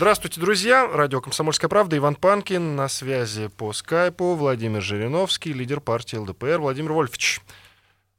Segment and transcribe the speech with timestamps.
[0.00, 0.88] Здравствуйте, друзья.
[0.90, 1.94] Радио «Комсомольская правда».
[1.98, 4.34] Иван Панкин на связи по скайпу.
[4.34, 6.56] Владимир Жириновский, лидер партии ЛДПР.
[6.58, 7.42] Владимир Вольфович,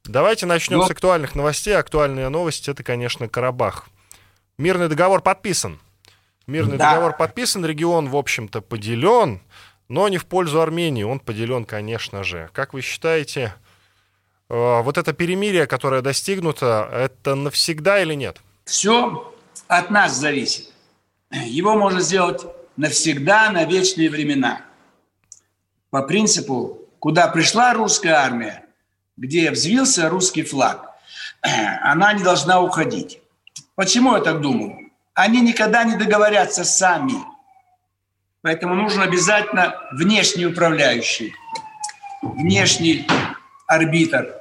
[0.03, 0.85] давайте начнем Ну.
[0.85, 1.75] с актуальных новостей.
[1.75, 3.87] Актуальная новость— это, конечно, Карабах.
[4.59, 5.79] Мирный договор подписан.
[6.45, 6.91] Мирный Да.
[6.91, 9.41] договор подписан, регион, в общем-то, поделен,
[9.89, 11.01] но не в пользу Армении.
[11.01, 12.51] Он поделен, конечно же.
[12.53, 13.55] Как вы считаете,
[14.51, 18.39] э, вот это перемирие, которое достигнуто, это навсегда или нет?
[18.65, 19.33] Все
[19.67, 20.71] от нас зависит.
[21.31, 22.45] Его можно сделать
[22.75, 24.61] навсегда, на вечные времена.
[25.89, 28.65] По принципу, куда пришла русская армия,
[29.17, 30.91] где взвился русский флаг,
[31.81, 33.21] она не должна уходить.
[33.75, 34.91] Почему я так думаю?
[35.13, 37.15] Они никогда не договорятся сами.
[38.41, 41.33] Поэтому нужен обязательно внешний управляющий,
[42.21, 43.07] внешний
[43.67, 44.35] арбитр.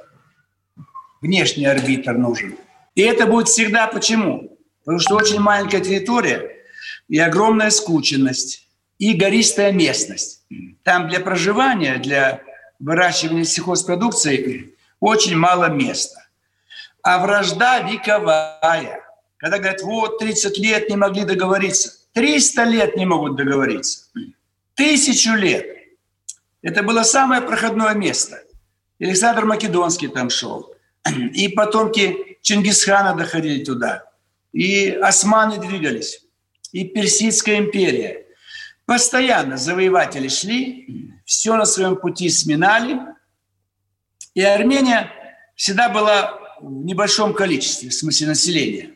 [1.21, 2.57] Внешний арбитр нужен.
[2.95, 4.57] И это будет всегда почему?
[4.79, 6.60] Потому что очень маленькая территория
[7.11, 10.45] и огромная скученность, и гористая местность.
[10.83, 12.41] Там для проживания, для
[12.79, 16.25] выращивания сельхозпродукции очень мало места.
[17.03, 19.01] А вражда вековая.
[19.35, 21.91] Когда говорят, вот 30 лет не могли договориться.
[22.13, 24.05] 300 лет не могут договориться.
[24.75, 25.65] Тысячу лет.
[26.61, 28.41] Это было самое проходное место.
[29.01, 30.73] Александр Македонский там шел.
[31.33, 34.05] И потомки Чингисхана доходили туда.
[34.53, 36.25] И османы двигались.
[36.71, 38.25] И Персидская империя.
[38.85, 42.99] Постоянно завоеватели шли, все на своем пути сминали.
[44.33, 45.11] И Армения
[45.55, 48.91] всегда была в небольшом количестве, в смысле населения.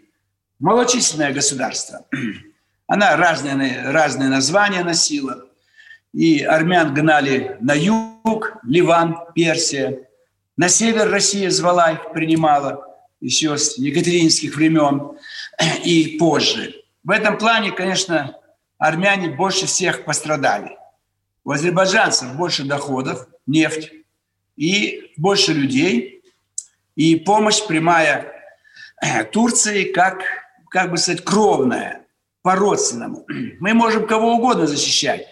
[0.59, 2.05] Малочисленное государство.
[2.87, 5.45] Она разные, разные названия носила.
[6.13, 10.07] И армян гнали на юг, Ливан, Персия.
[10.55, 12.85] На север Россия звала их, принимала
[13.19, 15.17] еще с екатеринских времен
[15.83, 16.84] и позже.
[17.05, 18.35] В этом плане, конечно,
[18.79, 20.75] армяне больше всех пострадали.
[21.43, 23.91] У азербайджанцев больше доходов, нефть,
[24.55, 26.23] и больше людей,
[26.95, 28.33] и помощь прямая
[29.31, 30.23] Турции как,
[30.71, 32.07] как бы сказать, кровная,
[32.41, 33.25] по-родственному.
[33.59, 35.27] Мы можем кого угодно защищать,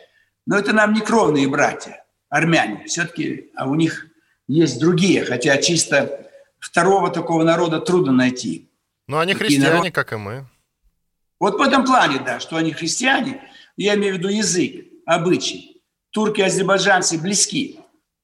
[0.45, 2.85] но это нам не кровные братья, армяне.
[2.85, 4.07] Все-таки а у них
[4.47, 6.29] есть другие, хотя чисто
[6.59, 8.69] второго такого народа трудно найти.
[9.07, 10.45] Ну, они Такие христиане, народ- как и мы.
[11.43, 13.41] Вот в этом плане, да, что они христиане,
[13.75, 15.81] я имею в виду язык, обычай.
[16.11, 17.81] Турки и азербайджанцы близки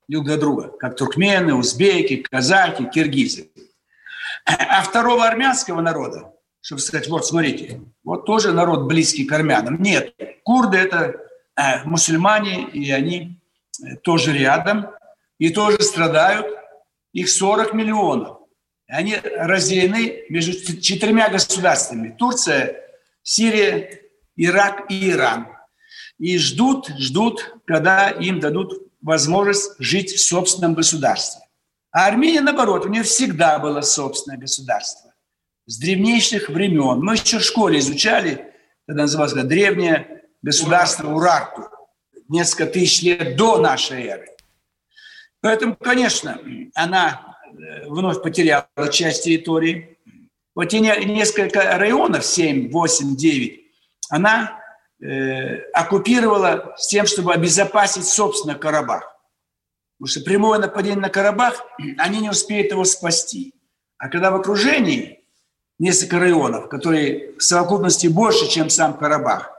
[0.08, 3.52] друг для друга, как туркмены, узбеки, казахи, киргизы.
[4.46, 6.32] А второго армянского народа,
[6.62, 9.82] чтобы сказать, вот смотрите, вот тоже народ близкий к армянам.
[9.82, 11.18] Нет, курды– это
[11.58, 13.38] э, мусульмане, и они
[13.84, 14.92] э, тоже рядом,
[15.40, 16.48] и тоже страдают.
[17.12, 18.38] Их 40 миллионов.
[18.88, 22.16] Они разделены между четырьмя государствами.
[22.18, 22.86] Турция,
[23.24, 24.02] Сирия,
[24.36, 25.48] Ирак и Иран.
[26.18, 31.42] И ждут, ждут, когда им дадут возможность жить в собственном государстве.
[31.92, 35.14] А Армения, наоборот, у нее всегда было собственное государство.
[35.66, 37.00] С древнейших времен.
[37.00, 38.54] Мы еще в школе изучали,
[38.88, 41.70] это называлось древнее государство Урарту.
[42.28, 44.28] Несколько тысяч лет до нашей эры.
[45.42, 46.40] Поэтому, конечно,
[46.76, 49.98] она э, вновь потеряла часть территории.
[50.60, 53.62] Вот те не- несколько районов, 7, 8, 9,
[54.10, 54.62] она
[55.02, 59.04] э, оккупировала с тем, чтобы обезопасить, собственно, Карабах.
[59.98, 61.64] Потому что прямое нападение на Карабах,
[61.98, 63.54] они не успеют его спасти.
[63.98, 65.24] А когда в окружении
[65.78, 69.54] несколько районов, которые в совокупности больше, чем сам Карабах,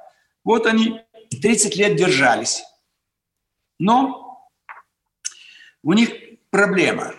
[0.44, 1.00] вот они
[1.30, 2.62] 30 лет держались.
[3.78, 4.46] Но
[5.82, 6.10] у них
[6.50, 7.14] проблема.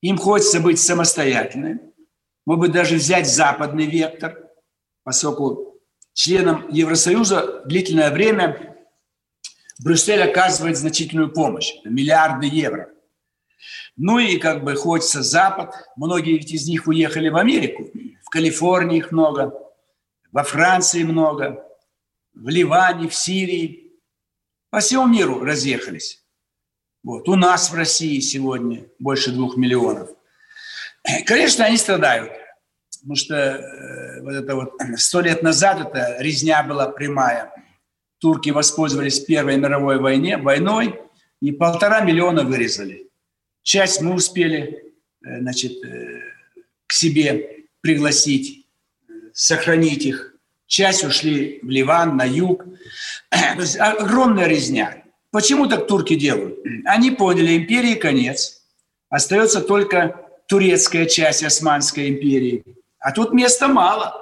[0.00, 1.87] Им хочется быть самостоятельными.
[2.48, 4.48] Может быть, даже взять западный вектор,
[5.04, 5.82] поскольку
[6.14, 8.74] членам Евросоюза длительное время
[9.84, 12.88] Брюссель оказывает значительную помощь, миллиарды евро.
[13.98, 15.74] Ну и как бы хочется Запад.
[15.96, 17.90] Многие ведь из них уехали в Америку.
[18.24, 19.52] В Калифорнии их много,
[20.32, 21.62] во Франции много,
[22.32, 23.92] в Ливане, в Сирии.
[24.70, 26.24] По всему миру разъехались.
[27.02, 27.28] Вот.
[27.28, 30.17] У нас в России сегодня больше двух миллионов.
[31.24, 32.32] Конечно, они страдают,
[32.92, 37.52] потому что э, вот это вот сто лет назад эта резня была прямая.
[38.18, 41.00] турки воспользовались Первой мировой войне, войной
[41.40, 43.08] и полтора миллиона вырезали.
[43.62, 44.94] Часть мы успели
[45.24, 46.20] э, значит, э,
[46.86, 48.66] к себе пригласить,
[49.32, 50.34] сохранить их.
[50.66, 52.64] Часть ушли в Ливан, на юг.
[53.30, 55.04] То есть огромная резня.
[55.30, 56.58] Почему так турки делают?
[56.84, 58.62] Они поняли, империи конец.
[59.10, 62.64] Остается только турецкая часть Османской империи.
[62.98, 64.14] А тут места мало.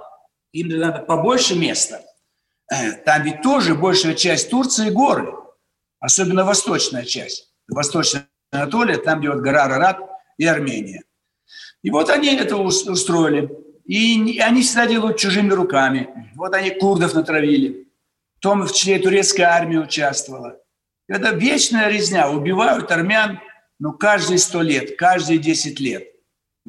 [0.52, 2.02] Им надо побольше места.
[2.70, 5.32] Э, там ведь тоже большая часть Турции горы.
[6.00, 7.52] Особенно восточная часть.
[7.68, 9.98] Восточная Анатолия, там, где вот гора Арарат
[10.36, 11.02] и Армения.
[11.82, 13.50] И вот они это устроили.
[13.84, 16.30] И они всегда делают чужими руками.
[16.34, 17.88] Вот они курдов натравили.
[18.40, 20.58] Том в числе турецкой армии участвовала.
[21.08, 22.28] Это вечная резня.
[22.30, 23.40] Убивают армян
[23.78, 26.15] ну, каждые сто лет, каждые десять лет.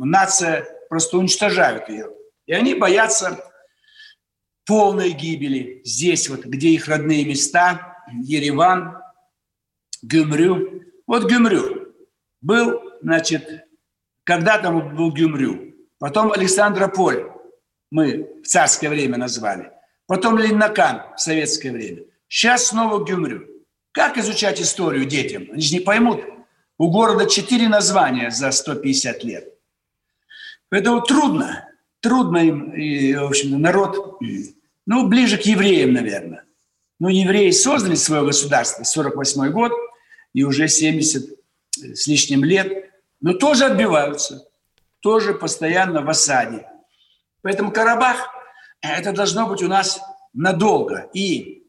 [0.06, 2.10] Нация просто уничтожают ее.
[2.46, 3.44] И они боятся
[4.66, 5.82] полной гибели.
[5.84, 8.98] Здесь вот, где их родные места, Ереван,
[10.02, 10.84] Гюмрю.
[11.08, 11.94] Вот Гюмрю
[12.42, 13.66] был, значит,
[14.24, 15.74] когда-то был Гюмрю.
[16.00, 17.32] Потом Александрополь
[17.90, 19.72] мы в царское время назвали.
[20.06, 22.04] Потом Ленинакан в советское время.
[22.28, 23.48] Сейчас снова Гюмрю.
[23.92, 25.48] Как изучать историю детям?
[25.52, 26.24] Они же не поймут.
[26.78, 29.57] У города четыре названия за 150 лет.
[30.70, 31.68] Поэтому трудно,
[32.00, 34.20] трудно им, и, в общем народ,
[34.86, 36.44] ну, ближе к евреям, наверное.
[37.00, 39.72] Ну, евреи создали свое государство, 48 год,
[40.34, 41.30] и уже 70
[41.72, 42.92] с лишним лет,
[43.22, 44.48] но тоже отбиваются
[45.02, 46.68] тоже постоянно в осаде.
[47.42, 48.28] Поэтому Карабах–
[48.82, 50.02] это должно быть у нас
[50.34, 51.10] надолго.
[51.14, 51.64] И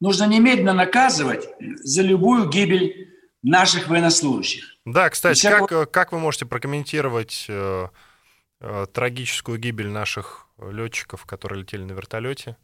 [0.00, 4.77] нужно немедленно наказывать за любую гибель наших военнослужащих.
[4.92, 5.66] Да, кстати, всякого...
[5.66, 7.88] как, как вы можете прокомментировать э,
[8.60, 12.56] э, трагическую гибель наших летчиков, которые летели на вертолете?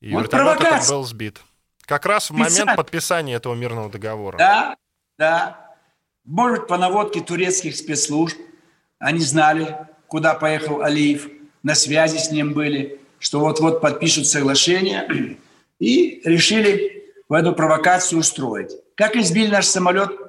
[0.00, 1.40] И вот вертолет этот был сбит.
[1.86, 4.36] Как раз в момент подписания этого мирного договора.
[4.38, 4.76] Да,
[5.18, 5.74] да.
[6.24, 8.38] Может, по наводке турецких спецслужб–
[8.98, 9.76] они знали,
[10.06, 11.28] куда поехал Алиев,
[11.62, 15.36] на связи с ним были, что вот-вот подпишут соглашение,
[15.78, 18.72] и решили в эту провокацию устроить.
[18.94, 20.25] Как избили наш самолет э,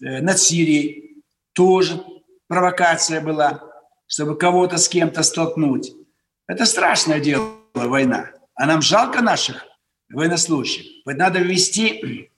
[0.00, 1.22] над Сирией,
[1.52, 2.02] тоже
[2.46, 3.62] провокация была,
[4.06, 5.92] чтобы кого-то с кем-то столкнуть.
[6.46, 8.30] Это страшное дело, война.
[8.54, 9.64] А нам жалко наших
[10.08, 10.86] военнослужащих.
[11.04, 12.30] Надо ввести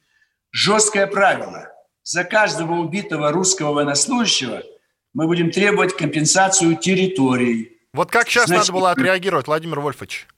[0.51, 1.69] жесткое правило.
[2.03, 4.63] За каждого убитого русского военнослужащего–
[5.13, 7.79] мы будем требовать компенсацию территорий.
[7.93, 10.29] Вот как сейчас Значит, надо было отреагировать, Владимир Вольфович?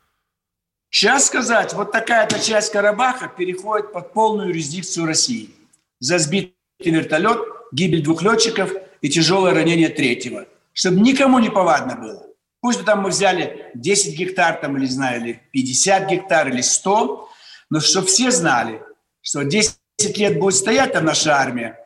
[0.90, 5.50] Сейчас сказать, вот такая-то часть Карабаха переходит под полную юрисдикцию России.
[5.98, 6.54] За сбитый
[6.90, 7.38] вертолет,
[7.72, 10.46] гибель двух летчиков и тяжелое ранение третьего.
[10.72, 12.26] Чтобы никому не повадно было.
[12.60, 17.28] Пусть бы там мы взяли 10 гектар, там, или, знаю, или 50 гектар, или 100,
[17.70, 18.80] но чтобы все знали,
[19.20, 19.76] что 10
[20.16, 21.78] лет будет стоять там наша армия,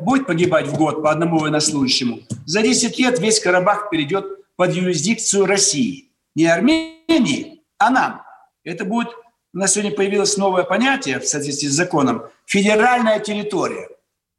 [0.00, 4.24] будет погибать в год по одному военнослужащему, за 10 лет весь Карабах перейдет
[4.56, 6.10] под юрисдикцию России.
[6.34, 8.22] Не Армении, а нам.
[8.64, 9.08] Это будет,
[9.52, 13.88] у нас сегодня появилось новое понятие в соответствии с законом, федеральная территория.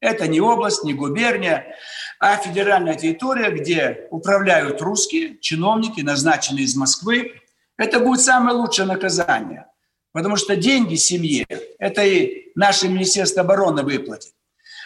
[0.03, 1.77] Это не область, не губерния,
[2.19, 7.39] а федеральная территория, где управляют русские чиновники, назначенные из Москвы.
[7.77, 9.65] Это будет самое лучшее наказание.
[10.11, 11.47] Потому что деньги семье,
[11.79, 14.33] это и наше Министерство обороны выплатит.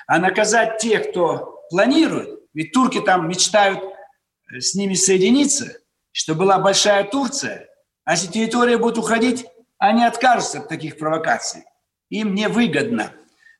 [0.06, 5.80] А наказать тех, кто планирует, ведь турки там мечтают э, с ними соединиться,
[6.12, 7.68] что была большая Турция,
[8.06, 9.48] а если территория будет уходить,
[9.80, 11.64] они откажутся от таких провокаций.
[12.10, 13.14] Им невыгодно.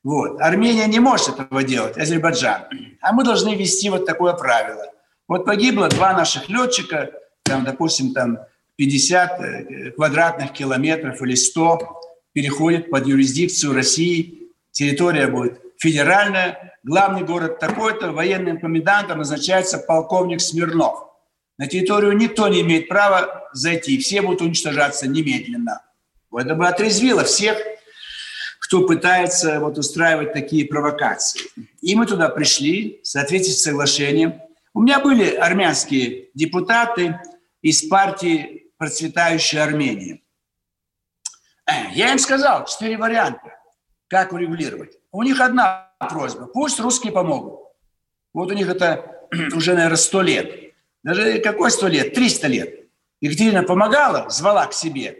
[0.08, 0.40] Вот.
[0.40, 2.62] Армения не может этого делать, Азербайджан.
[3.02, 4.86] А мы должны ввести вот такое правило.
[5.28, 7.10] Вот погибло два наших летчика,
[7.42, 8.38] там, допустим, там
[8.76, 12.00] 50 э, квадратных километров или 100
[12.32, 21.06] переходит под юрисдикцию России, территория будет федеральная, главный город такой-то, военным комендантом назначается полковник Смирнов.
[21.58, 25.82] На территорию никто не имеет права зайти, все будут уничтожаться немедленно.
[26.32, 27.58] Это бы отрезвило всех,
[28.68, 31.40] кто пытается вот устраивать такие провокации.
[31.80, 34.42] И мы туда пришли в соответствии с соглашением.
[34.74, 37.18] У меня были армянские депутаты
[37.62, 40.20] из партии «Процветающая Армения».
[41.94, 43.56] Я им сказал четыре варианта,
[44.06, 44.98] как урегулировать.
[45.12, 46.44] У них одна просьба.
[46.46, 47.60] Пусть русские помогут.
[48.34, 50.74] Вот у них это уже, наверное, сто лет.
[51.02, 52.12] Даже какой сто лет?
[52.12, 52.80] Триста лет.
[53.22, 55.16] Екатерина помогала, звала к себе,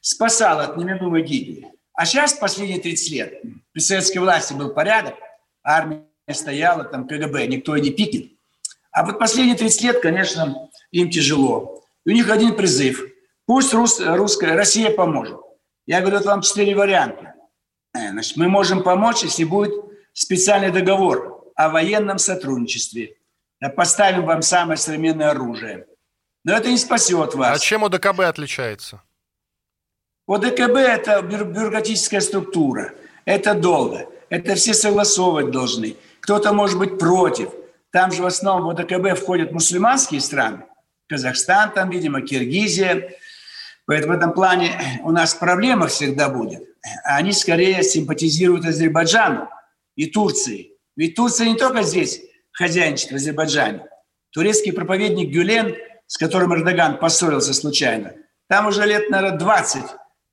[0.00, 1.70] спасала от неминуемой гибели.
[2.00, 3.42] А сейчас, последние 30 лет,
[3.72, 5.16] при советской власти был порядок,
[5.62, 8.32] армия стояла, там КГБ, никто и не пикнет.
[8.90, 11.84] А вот последние 30 лет, конечно, им тяжело.
[12.06, 13.04] И у них один призыв.
[13.44, 15.38] Пусть рус, русская, Россия поможет.
[15.84, 17.34] Я говорю, вот вам четыре варианта.
[17.92, 19.74] Э, значит, мы можем помочь, если будет
[20.14, 23.16] специальный договор о военном сотрудничестве.
[23.76, 25.84] Поставим вам самое современное оружие.
[26.44, 27.56] Но это не спасет вас.
[27.56, 29.02] А чем ОДКБ отличается?
[30.32, 32.92] ОДКБ– это бюрократическая структура.
[33.24, 34.06] Это долго.
[34.28, 35.96] Это все согласовывать должны.
[36.20, 37.50] Кто-то может быть против.
[37.90, 40.64] Там же в основном в ОДКБ входят мусульманские страны.
[41.08, 43.14] Казахстан там, видимо, Киргизия.
[43.86, 46.62] Поэтому в этом плане у нас проблема всегда будет.
[47.02, 49.48] Они скорее симпатизируют Азербайджану
[49.96, 50.74] и Турции.
[50.96, 52.22] Ведь Турция не только здесь
[52.52, 53.86] хозяйничает в Азербайджане.
[54.30, 55.74] Турецкий проповедник Гюлен,
[56.06, 58.12] с которым Эрдоган поссорился случайно,
[58.48, 59.82] там уже лет, наверное, 20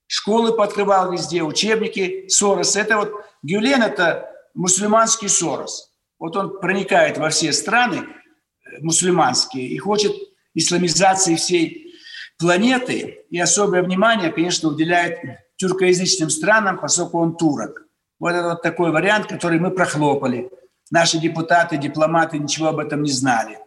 [0.08, 2.74] школы подкрывал везде, учебники, Сорос.
[2.74, 3.12] Это вот
[3.42, 5.92] Гюлен– это мусульманский Сорос.
[6.18, 10.12] Вот он проникает во все страны э, мусульманские и хочет
[10.54, 11.94] исламизации всей
[12.38, 13.24] планеты.
[13.30, 15.20] И особое внимание, конечно, уделяет
[15.56, 17.84] тюркоязычным странам, поскольку он турок.
[18.18, 20.50] Вот это вот такой вариант, который мы прохлопали.
[20.90, 23.58] Наши депутаты, дипломаты ничего об этом не знали.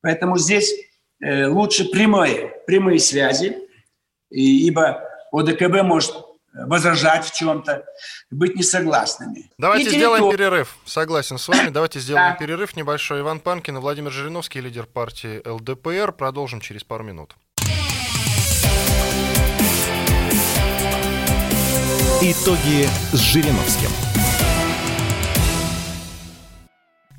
[0.00, 0.72] Поэтому здесь
[1.22, 3.58] э, лучше прямые, прямые связи,
[4.30, 6.14] ибо ОДКБ может
[6.52, 7.84] возражать в чем-то,
[8.30, 9.50] быть несогласными.
[9.56, 10.38] Давайте сделаем территор...
[10.38, 10.76] перерыв.
[10.84, 11.70] Согласен с вами.
[11.70, 12.36] Давайте сделаем да.
[12.36, 13.20] перерыв небольшой.
[13.20, 16.12] Иван Панкин и Владимир Жириновский, лидер партии ЛДПР.
[16.12, 17.36] Продолжим через пару минут.
[22.22, 24.09] Итоги с Жириновским.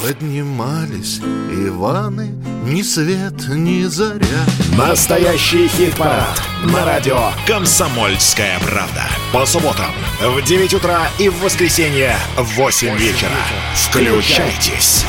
[0.00, 2.28] Поднимались Иваны,
[2.64, 4.44] ни свет, ни заря.
[4.76, 6.40] Настоящий хит-парад
[6.72, 9.08] на радио «Комсомольская правда».
[9.32, 9.90] По субботам
[10.20, 13.30] в 9 утра и в воскресенье в 8 вечера.
[13.74, 15.04] Включайтесь.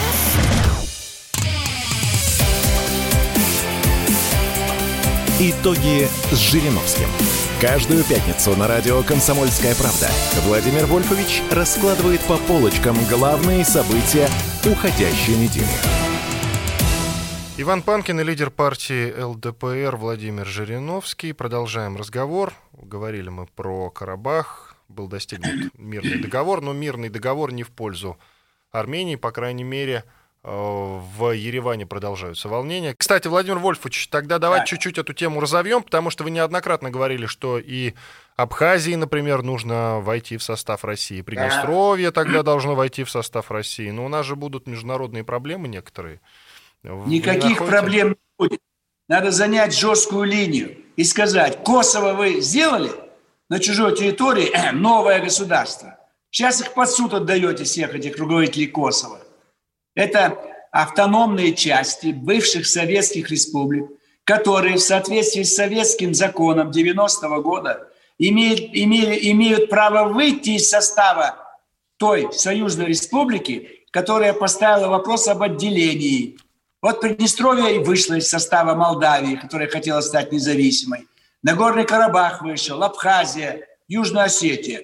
[5.40, 7.08] Итоги с Жириновским.
[7.62, 10.10] Каждую пятницу на радио «Комсомольская правда»
[10.46, 14.30] Владимир Вольфович раскладывает по полочкам главные события
[14.66, 15.66] уходящей недели.
[17.58, 21.34] Иван Панкин и лидер партии ЛДПР Владимир Жириновский.
[21.34, 22.54] Продолжаем разговор.
[22.74, 24.76] Говорили мы про Карабах.
[24.88, 28.18] Был достигнут мирный договор, но мирный договор не в пользу
[28.72, 30.04] Армении, по крайней мере,
[30.44, 32.96] в Ереване продолжаются волнения.
[32.98, 34.68] Кстати, Владимир Вольфович, тогда давайте да.
[34.68, 37.94] чуть-чуть эту тему разовьем, потому что вы неоднократно говорили, что и
[38.38, 42.24] Абхазии, например, нужно войти в состав России, Приднестровье да.
[42.24, 43.90] тогда должно войти в состав России.
[43.90, 46.22] Но у нас же будут международные проблемы некоторые.
[46.84, 48.62] Никаких проблем не будет.
[49.10, 52.92] Надо занять жесткую линию и сказать, Косово вы сделали
[53.50, 55.98] на чужой территории новое государство.
[56.32, 59.19] Сейчас их под суд отдаете, всех этих руководителей Косово.
[60.00, 60.40] Это
[60.72, 63.90] автономные части бывших советских республик,
[64.24, 71.36] которые в соответствии с советским законом 90-го года имеют, имеют, имеют право выйти из состава
[71.98, 76.38] той союзной республики, которая поставила вопрос об отделении.
[76.82, 81.10] Вот Приднестровье вышло из состава Молдавии, которая хотела стать независимой.
[81.44, 84.82] Нагорный Карабах вышел, Абхазия, Южная Осетия.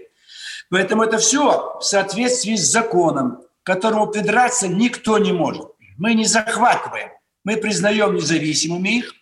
[0.69, 5.67] Поэтому это все в соответствии с законом которому придраться никто не может.
[5.97, 7.09] Мы не захватываем,
[7.43, 9.13] мы признаем независимыми их,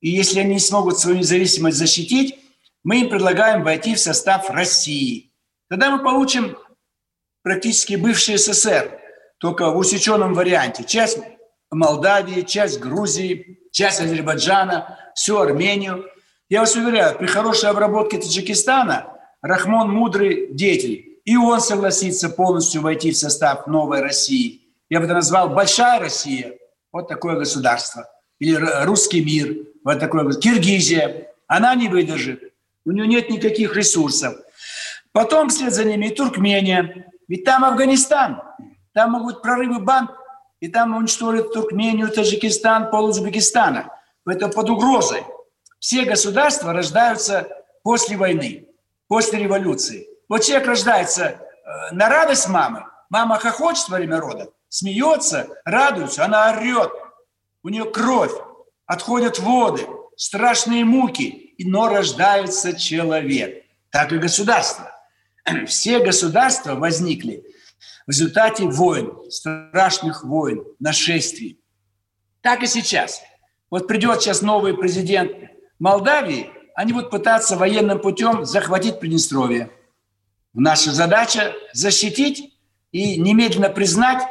[0.00, 2.38] и если они не смогут свою независимость защитить,
[2.82, 5.32] мы им предлагаем войти в состав России.
[5.70, 6.58] Тогда мы получим
[7.42, 9.00] практически бывший СССР,
[9.38, 10.84] только в усеченном варианте.
[10.84, 11.18] Часть
[11.70, 16.04] Молдавии, часть Грузии, часть Азербайджана, всю Армению.
[16.48, 19.06] Я вас уверяю, при хорошей обработке Таджикистана
[19.40, 24.62] Рахмон мудрый деятель и он согласится полностью войти в состав новой России.
[24.90, 26.58] Я бы это назвал «Большая Россия»,
[26.92, 28.08] вот такое государство.
[28.38, 30.30] Или «Русский мир», вот такое.
[30.32, 32.52] Киргизия, она не выдержит,
[32.84, 34.36] у нее нет никаких ресурсов.
[35.12, 38.42] Потом вслед за ними и Туркмения, ведь там Афганистан,
[38.92, 40.10] там могут прорывы банд,
[40.60, 43.90] и там уничтожат Туркмению, Таджикистан, пол Узбекистана.
[44.26, 45.22] Это под угрозой.
[45.78, 47.48] Все государства рождаются
[47.82, 48.66] после войны,
[49.06, 50.08] после революции.
[50.34, 56.50] Вот человек рождается э, на радость мамы, мама хохочет во время рода, смеется, радуется, она
[56.50, 56.90] орет,
[57.62, 58.32] у нее кровь,
[58.84, 59.86] отходят воды,
[60.16, 63.64] страшные муки, но рождается человек.
[63.90, 64.90] Так и государство.
[65.68, 67.44] Все государства возникли
[68.04, 71.60] в результате войн, страшных войн, нашествий.
[72.40, 73.22] Так и сейчас.
[73.70, 75.30] Вот придет сейчас новый президент
[75.78, 79.70] Молдавии, они будут пытаться военным путем захватить Приднестровье.
[80.54, 82.54] Наша задача защитить
[82.92, 84.22] и немедленно признать,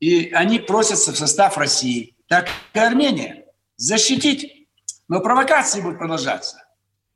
[0.00, 2.16] и они просятся в состав России.
[2.26, 3.44] Так и Армения.
[3.76, 4.66] Защитить.
[5.08, 6.64] Но провокации будут продолжаться.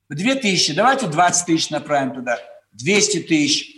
[0.08, 2.38] В 2000, давайте 20 тысяч направим туда,
[2.72, 3.76] 200 тысяч.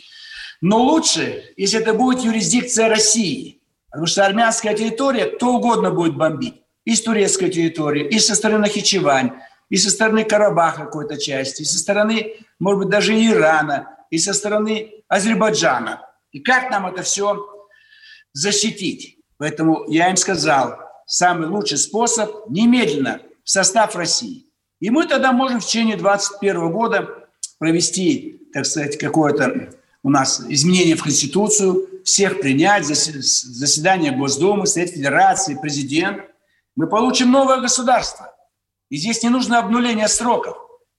[0.60, 3.62] Но лучше, если это будет юрисдикция России.
[3.90, 6.62] Потому что армянская территория кто угодно будет бомбить.
[6.84, 9.32] И с турецкой территории, и со стороны Нахичевань,
[9.68, 14.32] и со стороны Карабаха какой-то части, и со стороны, может быть, даже Ирана, и со
[14.32, 16.06] стороны Азербайджана.
[16.32, 17.46] И как нам это все
[18.32, 19.18] защитить?
[19.36, 24.46] Поэтому я им сказал, самый лучший способ немедленно в состав России.
[24.80, 29.70] И мы тогда можем в течение 2021 года провести, так сказать, какое-то
[30.02, 36.22] у нас изменение в Конституцию, всех принять, заседание Госдумы, Совет Федерации, президент.
[36.76, 38.32] Мы получим новое государство.
[38.90, 40.56] И здесь не нужно обнуление сроков.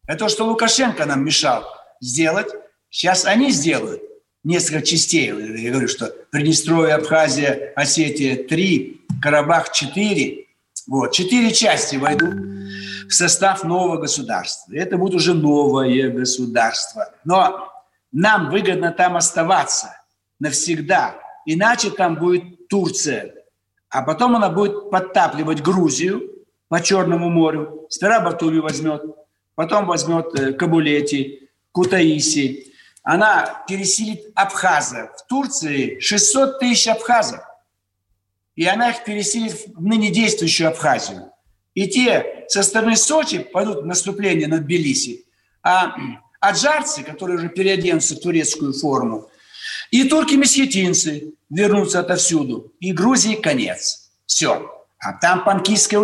[0.07, 1.63] Это то, что Лукашенко нам мешал
[2.01, 2.47] сделать.
[2.89, 4.01] Сейчас они сделают
[4.43, 5.27] несколько частей.
[5.27, 10.45] Я говорю, что Приднестровье, Абхазия, Осетия– три, Карабах– четыре.
[10.87, 12.33] Вот, четыре части войдут
[13.07, 14.73] в состав нового государства.
[14.73, 17.13] Это будет уже новое государство.
[17.23, 17.71] Но
[18.11, 19.95] нам выгодно там оставаться
[20.39, 21.15] навсегда.
[21.45, 23.33] Иначе там будет Турция.
[23.89, 26.38] А потом она будет подтапливать Грузию
[26.69, 27.87] по Черному морю.
[27.89, 29.01] Сперва Батуми возьмет,
[29.55, 32.73] потом возьмет э, Кабулети, Кутаиси.
[33.03, 35.09] Она переселит абхазов.
[35.17, 37.41] В Турции 600 тысяч абхазов.
[38.55, 41.31] И она их переселит в ныне действующую Абхазию.
[41.73, 45.25] И те со стороны Сочи пойдут в наступление над Тбилиси.
[45.63, 45.95] А
[46.39, 49.29] аджарцы, которые уже переоденутся в турецкую форму,
[49.91, 52.73] и турки-месхетинцы вернутся отовсюду.
[52.79, 54.11] И Грузии конец.
[54.25, 54.69] Все.
[54.99, 55.99] А там Панкийское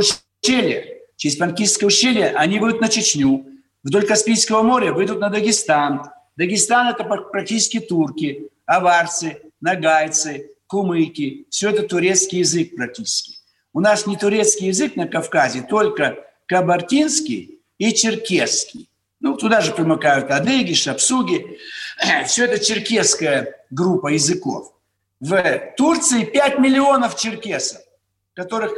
[0.45, 1.01] ущелье.
[1.17, 3.45] Через Панкийское ущелье они выйдут на Чечню.
[3.83, 6.03] Вдоль Каспийского моря выйдут на Дагестан.
[6.35, 11.45] Дагестан– это практически турки, аварцы, нагайцы, кумыки.
[11.49, 13.37] Все это турецкий язык практически.
[13.73, 18.89] У нас не турецкий язык на Кавказе, только кабардинский и черкесский.
[19.21, 21.57] Ну, туда же примыкают адыги, шапсуги.
[22.27, 24.73] Все это черкесская группа языков.
[25.19, 27.81] В Турции 5 миллионов черкесов,
[28.33, 28.73] которых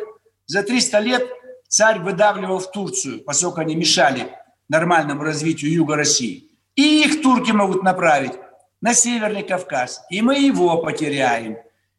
[0.45, 1.36] за 300 лет
[1.67, 4.31] царь выдавливал в Турцию, поскольку они мешали
[4.69, 6.49] нормальному развитию юга России.
[6.75, 8.33] И их турки могут направить
[8.81, 10.03] на Северный Кавказ.
[10.09, 11.57] И мы его потеряем.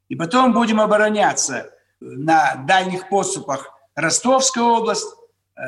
[0.08, 5.08] И потом будем обороняться на дальних подступах Ростовская область,
[5.56, 5.60] э,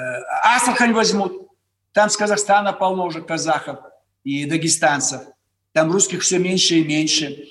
[0.45, 1.49] Астрахань возьмут.
[1.93, 3.81] Там с Казахстана полно уже казахов
[4.23, 5.23] и дагестанцев.
[5.73, 7.49] Там русских все меньше и меньше.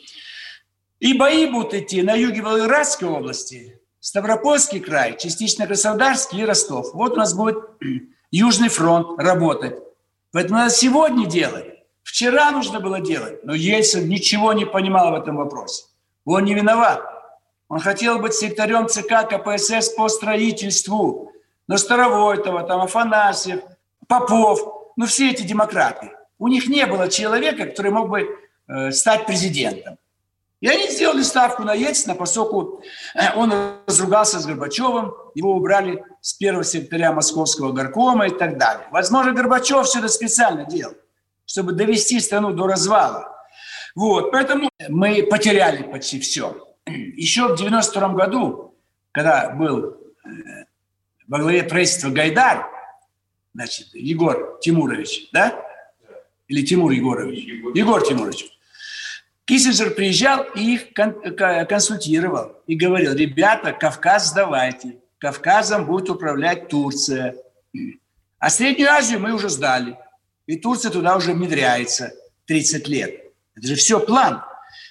[0.99, 6.95] И бои будут идти на юге Волгоградской области, Ставропольский край, частично Краснодарский и Ростов.
[6.95, 7.57] Вот у нас будет
[8.31, 9.75] Южный фронт работать.
[10.31, 11.83] Поэтому надо сегодня делать.
[12.01, 15.83] Вчера нужно было делать, но Ельцин ничего не понимал в этом вопросе.
[16.25, 17.03] Он не виноват.
[17.67, 21.31] Он хотел быть секретарем ЦК КПСС по строительству.
[21.67, 23.61] Но Старовойтова, там Афанасьев,
[24.07, 26.09] Попов, ну все эти демократы.
[26.39, 28.27] У них не было человека, который мог бы
[28.67, 29.99] э, стать президентом.
[30.61, 32.83] И они сделали ставку на Ельцина, поскольку
[33.15, 33.53] э, он
[33.87, 38.85] разругался с Горбачевым, его убрали с первого секретаря Московского горкома и так далее.
[38.91, 40.95] Возможно, Горбачев все это специально делал,
[41.45, 43.35] чтобы довести страну до развала.
[43.95, 46.67] Вот, поэтому мы потеряли почти все.
[46.85, 48.75] Еще в 92 году,
[49.13, 50.65] когда был э,
[51.29, 52.67] во главе правительства Гайдар,
[53.53, 55.65] значит, Егор Тимурович, да?
[56.49, 57.45] Или Тимур Егорович?
[57.75, 58.58] Егор Тимурович.
[59.49, 67.35] Киссинджер приезжал и их консультировал и говорил, ребята, Кавказ сдавайте, Кавказом будет управлять Турция.
[68.37, 69.97] А Среднюю Азию мы уже сдали.
[70.45, 72.13] И Турция туда уже внедряется
[72.45, 73.23] 30 лет.
[73.55, 74.43] Это же все план.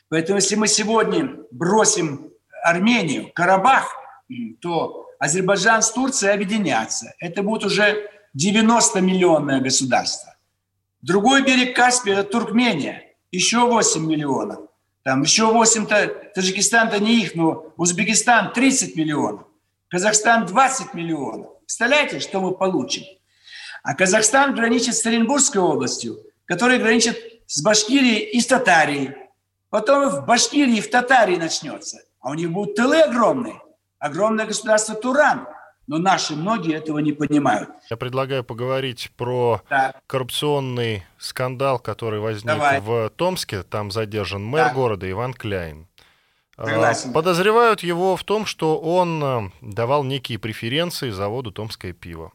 [0.08, 2.32] Поэтому если мы сегодня бросим
[2.64, 3.94] Армению, Карабах,
[4.60, 7.14] то Азербайджан с Турцией объединятся.
[7.20, 10.34] Это будет уже 90-миллионное государство.
[11.00, 14.60] Другой берег Каспия– это Туркмения, еще 8 миллионов.
[15.02, 19.46] Там еще 8-то, Таджикистан-то не их, но Узбекистан 30 миллионов,
[19.88, 21.58] Казахстан 20 миллионов.
[21.60, 23.04] Представляете, что мы получим?
[23.82, 29.14] А Казахстан граничит с Оренбургской областью, которая граничит с Башкирией и с Татарией.
[29.70, 32.00] Потом в Башкирии и в Татарии начнется.
[32.20, 33.60] А у них будут тылы огромные.
[33.98, 35.46] Огромное государство Туран.
[35.88, 37.70] Но наши многие этого не понимают.
[37.88, 39.94] Я предлагаю поговорить про да.
[40.06, 42.80] коррупционный скандал, который возник Давай.
[42.80, 43.62] в Томске.
[43.62, 44.74] Там задержан мэр да.
[44.74, 45.88] города Иван Кляйн.
[46.56, 47.12] Согласен.
[47.14, 52.32] Подозревают его в том, что он э, давал некие преференции заводу «Томское пиво».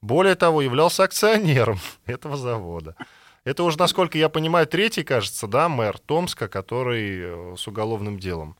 [0.00, 2.96] Более того, являлся акционером этого завода.
[3.44, 8.56] Это уже, насколько я понимаю, третий, кажется, да, мэр Томска, который э, с уголовным делом.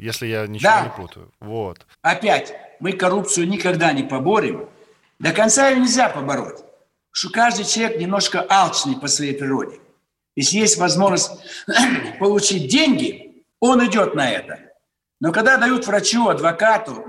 [0.00, 0.82] Если я ничего Да.
[0.84, 1.30] не путаю.
[1.40, 1.86] Вот.
[2.02, 4.68] Опять, мы коррупцию никогда не поборем.
[5.18, 6.60] До конца ее нельзя побороть.
[7.12, 9.78] Что каждый человек немножко алчный по своей природе.
[10.36, 11.30] Если есть возможность
[12.18, 14.58] получить деньги, он идет на это.
[15.20, 17.04] Но когда дают врачу, адвокату,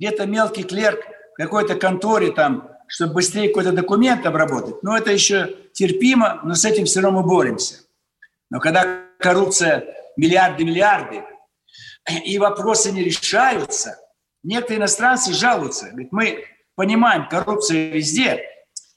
[0.00, 1.00] где-то мелкий клерк
[1.34, 6.64] в какой-то конторе там, чтобы быстрее какой-то документ обработать, ну это еще терпимо, но с
[6.64, 7.76] этим все равно мы боремся.
[8.50, 9.84] Но когда коррупция
[10.16, 11.22] миллиарды-миллиарды,
[12.24, 13.98] и вопросы не решаются,
[14.42, 15.90] некоторые иностранцы жалуются.
[15.90, 18.44] Говорят, мы понимаем, коррупция везде,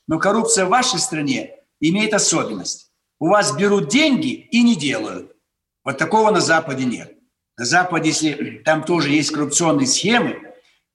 [0.08, 2.92] но коррупция в вашей стране имеет особенность.
[3.20, 5.36] У вас берут деньги и не делают.
[5.84, 7.14] Вот такого на Западе нет.
[7.58, 10.42] На Западе, если там тоже есть коррупционные схемы,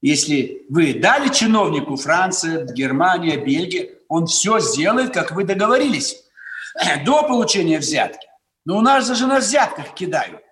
[0.02, 6.24] если вы дали чиновнику Франция, Германия, Бельгия, он все сделает, как вы договорились,
[7.04, 8.26] до получения взятки.
[8.64, 10.42] Но у нас даже на взятках кидают.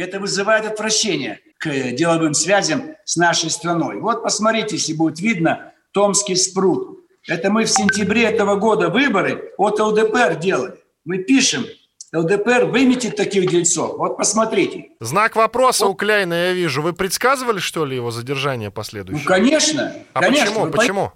[0.00, 4.00] И это вызывает отвращение к деловым связям с нашей страной.
[4.00, 7.00] Вот посмотрите, если будет видно, Томский спрут.
[7.28, 10.76] Это мы в сентябре этого года выборы от ЛДПР делали.
[11.04, 11.66] Мы пишем,
[12.14, 13.98] ЛДПР выметит таких дельцов.
[13.98, 14.88] Вот посмотрите.
[15.00, 16.80] Знак вопроса у Кляйна я вижу.
[16.80, 19.26] Вы предсказывали, что ли, его задержание Ну, последующее?
[19.26, 19.92] конечно.
[20.14, 20.46] а конечно.
[20.46, 20.64] почему?
[20.64, 21.12] Вы Почему?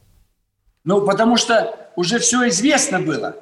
[0.85, 3.35] Ну, потому что уже все известно было.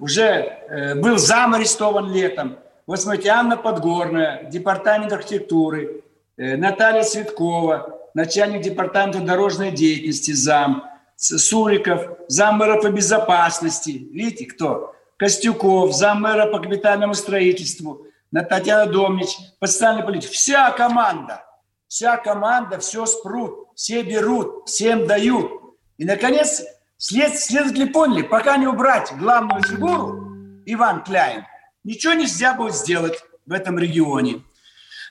[0.00, 2.58] Уже э, был зам арестован летом.
[2.88, 6.02] Вот смотрите, Анна Подгорная, департамент архитектуры,
[6.38, 14.08] э, Наталья Цветкова, начальник департамента дорожной деятельности, зам, Суриков, зам мэра по безопасности.
[14.10, 14.94] Видите, кто?
[15.18, 20.20] Костюков, зам мэра по капитальному строительству, На- Татьяна Домнич, по социальной.
[20.20, 21.44] Вся команда,
[21.88, 25.50] вся команда, все спрут, все берут, всем дают.
[25.98, 26.62] И, наконец,
[26.96, 31.44] след, следователи поняли, пока не убрать главную фигуру, Иван Кляйн,
[31.84, 34.42] ничего нельзя будет сделать в этом регионе.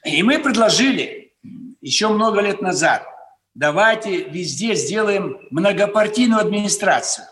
[0.04, 1.34] И мы предложили
[1.82, 3.06] еще много лет назад,
[3.54, 7.26] давайте везде сделаем многопартийную администрацию.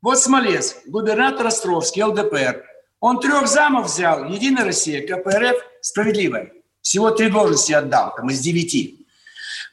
[0.00, 2.64] Вот Смолец, губернатор Островский, ЛДПР.
[3.00, 6.52] Он трех замов взял, Единая Россия, КПРФ, Справедливая.
[6.80, 9.06] Всего три должности отдал, там из девяти.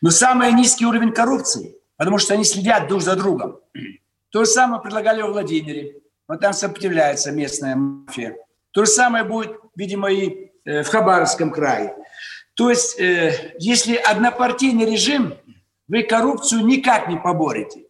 [0.01, 3.59] Но самый низкий уровень коррупции, потому что они следят друг за другом.
[4.29, 6.01] То же самое предлагали во Владимире.
[6.27, 8.35] Но там сопротивляется местная мафия.
[8.75, 11.95] То же самое будет, видимо, и э, в Хабаровском крае.
[12.55, 15.33] То есть, э, если однопартийный режим,
[15.87, 17.85] вы коррупцию никак не поборете.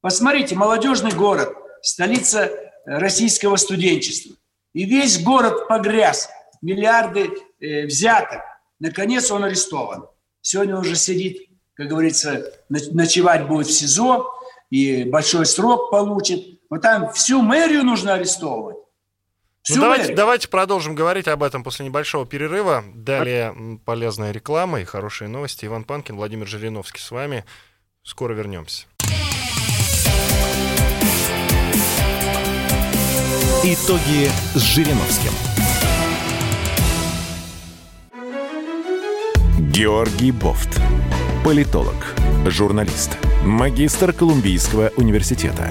[0.00, 2.48] Посмотрите, молодежный город, столица э,
[2.86, 4.34] российского студенчества.
[4.72, 6.30] И весь город погряз,
[6.62, 8.40] миллиарды взяток.
[8.78, 10.06] Наконец он арестован.
[10.40, 14.26] Сегодня уже сидит, как говорится, ноч- ночевать будет в СИЗО,
[14.70, 16.60] и большой срок получит.
[16.70, 18.78] Но там всю мэрию нужно арестовывать.
[19.68, 22.82] Ну, давайте, давайте продолжим говорить об этом после небольшого перерыва.
[22.94, 25.66] Далее полезная реклама и хорошие новости.
[25.66, 27.44] Иван Панкин, Владимир Жириновский с вами.
[28.02, 28.86] Скоро вернемся.
[33.62, 35.32] Итоги с Жириновским.
[39.70, 40.80] Георгий Бофт.
[41.44, 42.14] Политолог,
[42.46, 45.70] журналист, магистр Колумбийского университета,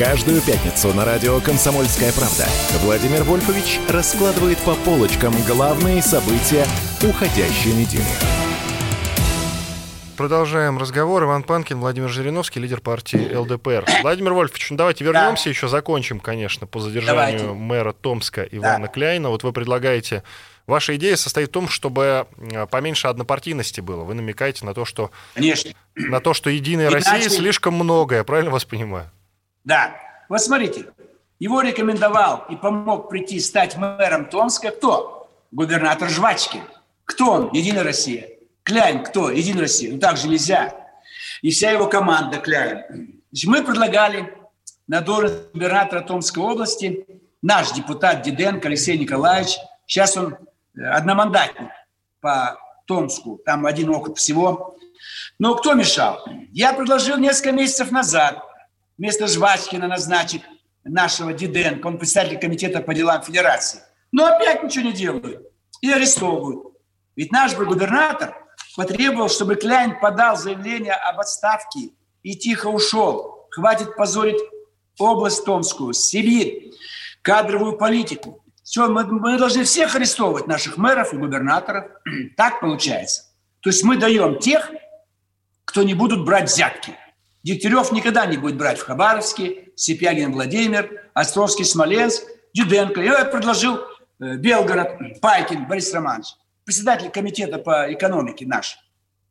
[0.00, 2.46] Каждую пятницу на радио «Комсомольская правда»
[2.82, 6.64] Владимир Вольфович раскладывает по полочкам главные события
[7.06, 8.02] уходящей недели.
[10.16, 11.24] Продолжаем разговор.
[11.24, 13.84] Иван Панкин, Владимир Жириновский, лидер партии ЛДПР.
[14.00, 17.60] Владимир Вольфович, ну давайте вернемся еще, закончим, конечно, по задержанию Давайте.
[17.62, 19.28] мэра Томска Ивана Кляйна.
[19.28, 20.22] Вот вы предлагаете...
[20.66, 24.04] Ваша идея состоит в том, чтобы э, поменьше однопартийности было.
[24.04, 25.72] Вы намекаете на то, что, Конечно.
[25.96, 29.10] на то, что Единая Иначе- Россия слишком много, я правильно вас понимаю?
[29.64, 29.96] Да.
[30.28, 30.86] Вот смотрите,
[31.38, 35.30] его рекомендовал и помог прийти стать мэром Томска кто?
[35.50, 36.62] Губернатор Жвачкин.
[37.04, 37.50] Кто он?
[37.52, 38.28] Единая Россия.
[38.62, 39.30] Кляйн кто?
[39.30, 39.92] Единая Россия.
[39.92, 40.74] Ну так же нельзя.
[41.42, 43.20] И вся его команда Кляйн.
[43.46, 44.32] Мы предлагали
[44.86, 47.06] на должность губернатора Томской области
[47.42, 49.56] наш депутат Диденко Алексей Николаевич.
[49.86, 50.36] Сейчас он
[50.76, 51.70] э, одномандатник
[52.20, 53.40] по Томску.
[53.44, 54.76] Там один округ всего.
[55.38, 56.24] Но кто мешал?
[56.52, 58.44] Я предложил несколько месяцев назад
[59.00, 60.42] вместо Жвачкина назначить
[60.84, 63.80] нашего Диденко, он председатель комитета по делам федерации.
[64.12, 65.40] Но опять ничего не делают
[65.80, 66.76] и арестовывают.
[67.16, 68.36] Ведь наш губернатор
[68.76, 71.90] потребовал, чтобы Кляйн подал заявление об отставке
[72.22, 73.46] и тихо ушел.
[73.52, 74.40] Хватит позорить
[74.98, 76.70] область Томскую, Сибирь,
[77.22, 78.44] кадровую политику.
[78.62, 81.86] Все, мы, мы должны всех арестовывать, наших мэров и губернаторов.
[82.36, 83.22] Так получается.
[83.60, 84.70] То есть мы даем тех,
[85.64, 86.96] кто не будут брать взятки.
[87.42, 92.22] Дегтярев никогда не будет брать в Хабаровске, Сипягин Владимир, Островский Смоленск,
[92.52, 93.00] Дюденко.
[93.00, 98.78] Я предложил э, Белгород, Пайкин Борис Романович, председатель комитета по экономике наш.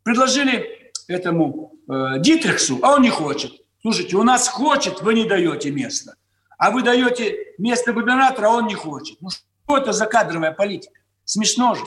[0.04, 3.52] Предложили этому э, Дитрихсу, а он не хочет.
[3.82, 6.15] Слушайте, у нас хочет, вы не даете место.
[6.58, 9.22] А вы даете место губернатора, а он не хочет.
[9.22, 11.00] Ну что это за кадровая политика?
[11.26, 11.84] Смешно же.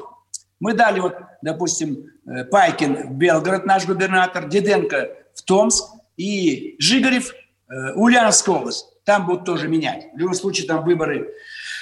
[0.61, 5.85] Мы дали вот, допустим, э, Пайкин в Белгород, наш губернатор, Диденко в Томск
[6.23, 8.87] и Жигарев э, Ульяновская область.
[9.05, 10.07] Там будут тоже менять.
[10.15, 11.33] В любом случае там выборы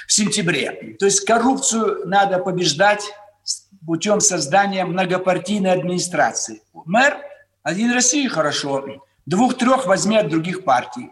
[0.07, 0.95] в сентябре.
[0.99, 3.03] То есть коррупцию надо побеждать
[3.85, 6.61] путем создания многопартийной администрации.
[6.73, 7.17] Мэр
[7.63, 11.11] один России хорошо, двух-трех возьми от других партий.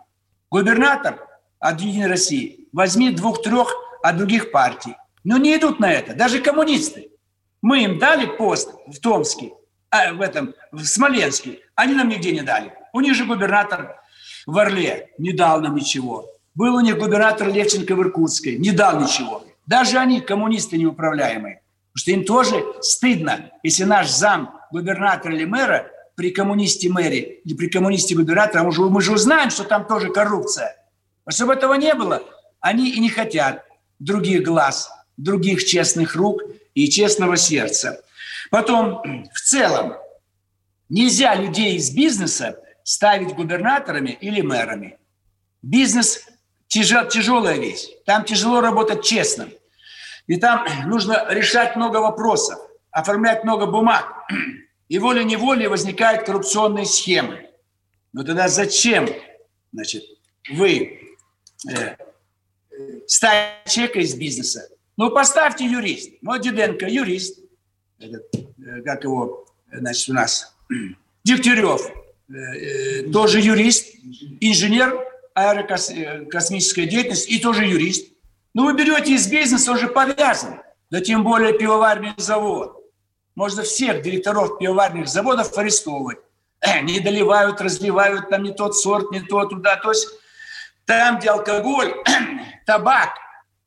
[0.50, 1.28] Губернатор
[1.60, 4.96] от Единой России возьми двух-трех от других партий.
[5.24, 7.12] Но не идут на это, даже коммунисты.
[7.62, 9.52] Мы им дали пост в Томске,
[9.92, 11.60] а, в этом, в Смоленске.
[11.76, 12.74] Они нам нигде не дали.
[12.94, 14.00] У них же губернатор
[14.46, 16.30] в Орле не дал нам ничего.
[16.56, 19.46] Был у них губернатор Левченко в Иркутской, не дал ничего.
[19.66, 21.62] Даже они, коммунисты неуправляемые.
[21.94, 27.54] Потому что им тоже стыдно, если наш зам губернатора или мэра при коммунисте мэре или
[27.54, 30.76] при коммунисте губернатора, мы же, мы же узнаем, что там тоже коррупция.
[31.26, 32.24] А чтобы этого не было,
[32.60, 33.64] они и не хотят
[34.00, 36.42] других глаз, других честных рук
[36.74, 38.02] и честного сердца.
[38.50, 39.02] Потом,
[39.34, 39.94] в целом,
[40.90, 44.98] нельзя людей из бизнеса ставить губернаторами или мэрами.
[45.62, 46.26] Бизнес
[46.68, 47.88] тяжел, тяжелая вещь.
[48.06, 49.50] Там тяжело работать честно.
[50.28, 52.60] И там нужно решать много вопросов,
[52.92, 54.06] оформлять много бумаг.
[54.88, 57.50] И волей-неволей возникают коррупционные схемы.
[58.14, 59.08] Но тогда зачем
[59.72, 60.04] значит,
[60.52, 61.00] вы
[61.70, 61.96] э,
[63.08, 64.70] ставите человека из бизнеса?
[64.98, 66.12] Ну, поставьте юрист.
[66.22, 67.39] Ну, Диденко юрист.
[68.00, 70.56] Этот, э, как его, значит, у нас,
[71.26, 71.82] Дегтярев,
[72.30, 73.94] э, э, тоже юрист,
[74.40, 78.14] инженер аэрокосмической деятельности и тоже юрист.
[78.54, 80.62] Ну, вы берете из бизнеса, он же повязан.
[80.90, 82.76] Да тем более пивоварный завод.
[83.36, 86.20] Можно всех директоров пивоварных заводов арестовывать.
[86.84, 89.76] Не доливают, разливают там не тот сорт, не то туда.
[89.78, 90.10] То есть
[90.86, 91.94] там, где алкоголь,
[92.66, 93.10] табак,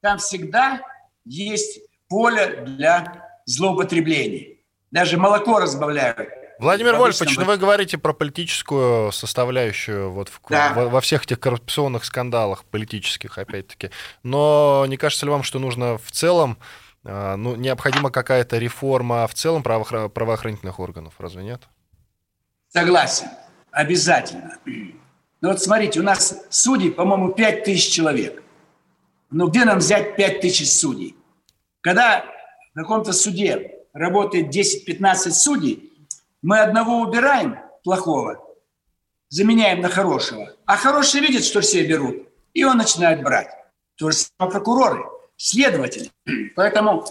[0.01, 0.83] там всегда
[1.25, 4.61] есть поле для злоупотреблений.
[4.91, 6.29] Даже молоко разбавляют.
[6.59, 10.73] Владимир Вольфович, ну вы говорите про политическую составляющую вот в, да.
[10.75, 13.91] во, во всех этих коррупционных скандалах политических, опять-таки.
[14.23, 16.59] Но не кажется ли вам, что нужно в целом,
[17.05, 20.09] э, ну, необходима какая-то реформа в целом правоохр...
[20.09, 21.63] правоохранительных органов, разве нет?
[22.69, 23.27] Согласен,
[23.73, 24.59] обязательно.
[24.65, 28.43] Ну вот смотрите, у нас судей, по-моему, 5 тысяч человек.
[29.31, 31.17] Ну где нам взять 5 тысяч судей?
[31.81, 32.25] Когда
[32.73, 35.93] в каком-то суде работает 10-15 судей,
[36.41, 38.43] мы одного убираем, плохого,
[39.29, 43.49] заменяем на хорошего, а хороший видит, что все берут, и он начинает брать.
[43.97, 45.05] То же самое прокуроры,
[45.37, 46.11] следователи.
[46.57, 47.05] Поэтому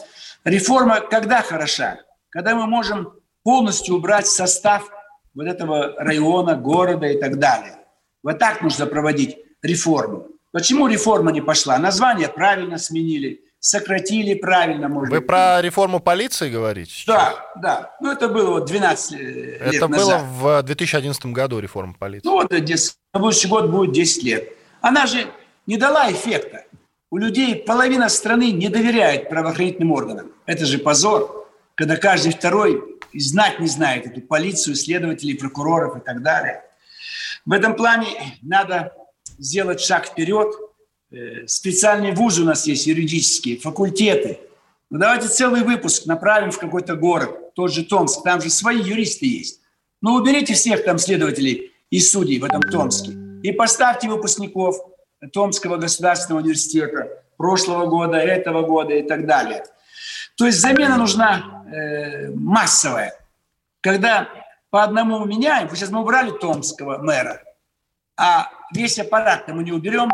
[0.44, 2.00] реформа когда хороша?
[2.30, 4.90] Когда мы можем полностью убрать состав
[5.34, 7.78] вот этого района, города и так далее.
[8.24, 10.28] Вот так нужно проводить реформу.
[10.52, 11.78] Почему реформа не пошла?
[11.78, 15.28] Название правильно сменили, сократили правильно, может Вы быть.
[15.28, 17.04] про реформу полиции говорите?
[17.06, 17.96] Да, да.
[18.02, 20.26] Ну, это было вот 12 э, лет Это назад.
[20.26, 22.28] было в 2011 году реформа полиции.
[22.28, 24.50] Ну, вот на следующий год будет 10 лет.
[24.82, 25.28] Она же
[25.68, 26.66] не дала эффекта.
[27.12, 30.32] У людей половина страны не доверяет правоохранительным органам.
[30.48, 36.24] Это же позор, когда каждый второй знать не знает эту полицию, следователей, прокуроров и так
[36.24, 36.64] далее.
[37.46, 38.08] В этом плане
[38.42, 38.94] надо
[39.38, 40.71] сделать шаг вперед– Э,
[41.48, 44.40] специальные вузы у нас есть, юридические, факультеты.
[44.90, 49.26] Ну, давайте целый выпуск направим в какой-то город, тот же Томск, там же свои юристы
[49.26, 49.62] есть.
[50.02, 53.12] Ну, уберите всех там следователей и судей в этом Томске
[53.44, 54.76] и поставьте выпускников
[55.34, 59.64] Томского государственного университета прошлого года, этого года и так далее.
[60.36, 63.14] То есть замена нужна э, массовая.
[63.82, 64.30] Когда
[64.70, 67.44] по одному меняем, сейчас мы убрали Томского мэра,
[68.16, 70.10] а весь аппарат мы не уберем,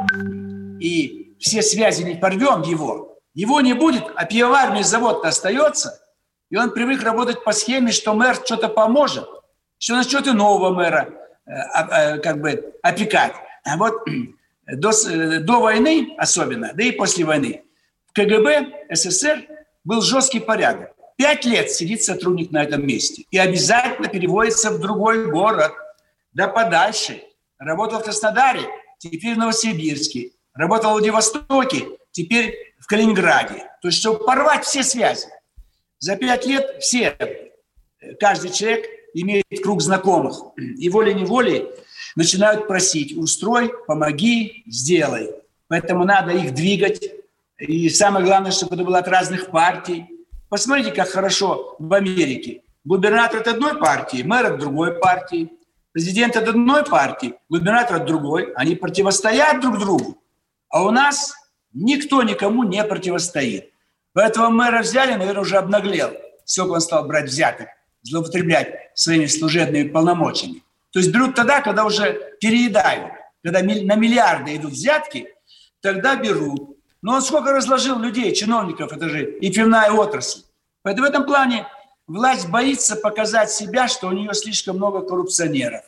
[0.80, 6.00] и все связи не порвем его, его не будет, а пивоварный завод остается,
[6.50, 9.28] и он привык работать по схеме, что мэр что-то поможет,
[9.78, 11.10] что начнет и нового мэра
[11.46, 13.34] э, э, как бы опекать.
[13.64, 13.94] А вот
[14.68, 14.92] до,
[15.40, 17.64] до войны особенно, да и после войны,
[18.08, 19.46] в КГБ СССР
[19.84, 20.94] был жесткий порядок.
[21.18, 25.72] Пять лет сидит сотрудник на этом месте и обязательно переводится в другой город,
[26.34, 27.24] да подальше.
[27.58, 28.62] Работал в Краснодаре,
[29.00, 30.32] теперь в Новосибирске.
[30.58, 33.70] Работал в Владивостоке, теперь в Калининграде.
[33.82, 35.28] То есть, чтобы порвать все связи.
[36.00, 37.16] За пять лет все,
[38.20, 40.36] каждый человек имеет круг знакомых.
[40.58, 41.68] И волей-неволей
[42.16, 45.32] начинают просить, устрой, помоги, сделай.
[45.68, 47.04] Поэтому надо их двигать.
[47.60, 50.06] И самое главное, чтобы это было от разных партий.
[50.50, 52.62] Посмотрите, как хорошо в Америке.
[52.84, 55.52] Губернатор от одной партии, мэр от другой партии,
[55.92, 58.54] президент от одной партии, губернатор от другой.
[58.54, 60.18] Они противостоят друг другу.
[60.70, 61.34] А у нас
[61.74, 63.72] никто никому не противостоит.
[64.14, 66.12] Поэтому мэра взяли, наверное, уже обнаглел.
[66.46, 67.68] Сколько он стал брать взяток,
[68.02, 70.64] злоупотреблять своими служебными полномочиями.
[70.92, 73.12] То есть берут тогда, когда уже переедают.
[73.44, 75.28] Когда на миллиарды идут взятки,
[75.82, 76.78] тогда берут.
[77.02, 80.42] Но он сколько разложил людей, чиновников, это же и пивная отрасль.
[80.82, 81.68] Поэтому в этом плане
[82.08, 85.84] власть боится показать себя, что у нее слишком много коррупционеров,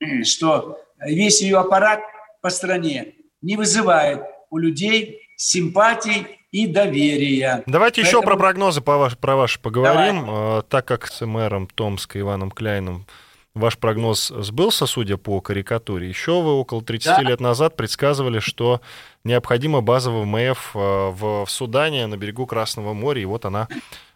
[0.24, 2.00] что весь ее аппарат
[2.42, 7.62] по стране не вызывает у людей симпатий и доверия.
[7.66, 8.20] Давайте Поэтому...
[8.20, 10.26] еще про прогнозы по ваш, про ваши поговорим.
[10.26, 10.62] Давай.
[10.68, 13.06] Так как с мэром Томска Иваном Кляйном
[13.54, 16.08] ваш прогноз сбылся, судя по карикатуре.
[16.08, 17.22] Еще вы около 30 да.
[17.22, 18.80] лет назад предсказывали, что
[19.24, 23.68] необходима базовый МФ э, в Судане на берегу Красного моря, и вот она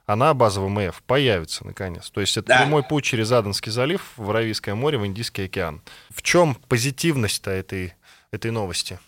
[0.06, 2.10] она, базовый МФ, появится наконец.
[2.10, 2.58] То есть это да.
[2.58, 5.80] прямой путь через Аденский залив в Аравийское море, в Индийский океан.
[6.10, 7.94] В чем позитивность-то этой,
[8.30, 8.98] этой новости?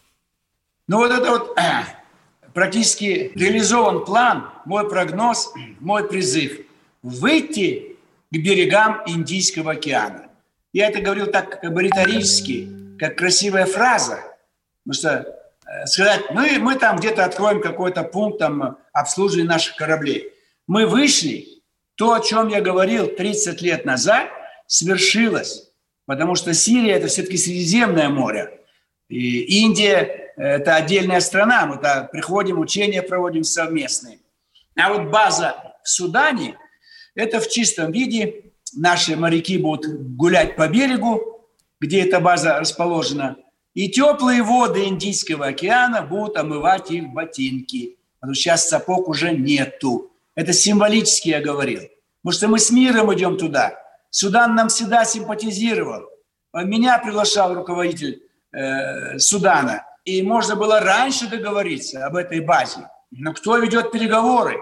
[0.89, 1.59] Ну вот это вот
[2.55, 6.61] практически реализован план, мой прогноз, мой призыв–
[7.07, 7.97] выйти
[8.33, 10.29] к берегам Индийского океана.
[10.73, 12.69] Я это говорил так как бы риторически,
[12.99, 14.25] как красивая фраза,
[14.85, 20.33] потому что э, сказать, мы, мы там где-то откроем какой-то пункт там, обслуживания наших кораблей.
[20.67, 21.47] Мы вышли,
[21.95, 24.29] то, о чем я говорил 30 лет назад,
[24.67, 25.71] свершилось,
[26.07, 28.61] потому что Сирия– это все-таки Средиземное море,
[29.09, 34.19] и Индия– это отдельная страна, мы там приходим, учения проводим совместные.
[34.77, 36.59] А вот база в Судане–
[37.15, 38.53] это в чистом виде.
[38.75, 41.49] Наши моряки будут гулять по берегу,
[41.81, 43.37] где эта база расположена,
[43.73, 47.99] и теплые воды Индийского океана будут омывать их ботинки.
[48.21, 50.11] Потому что сейчас сапог уже нету.
[50.35, 51.83] Это символически я говорил.
[52.23, 53.79] Потому что мы с миром идем туда.
[54.11, 56.09] Судан нам всегда симпатизировал.
[56.55, 58.23] Меня приглашал руководитель
[58.53, 59.86] э, Судана.
[60.07, 62.89] И можно было раньше договориться об этой базе.
[63.11, 64.59] Но кто ведет переговоры?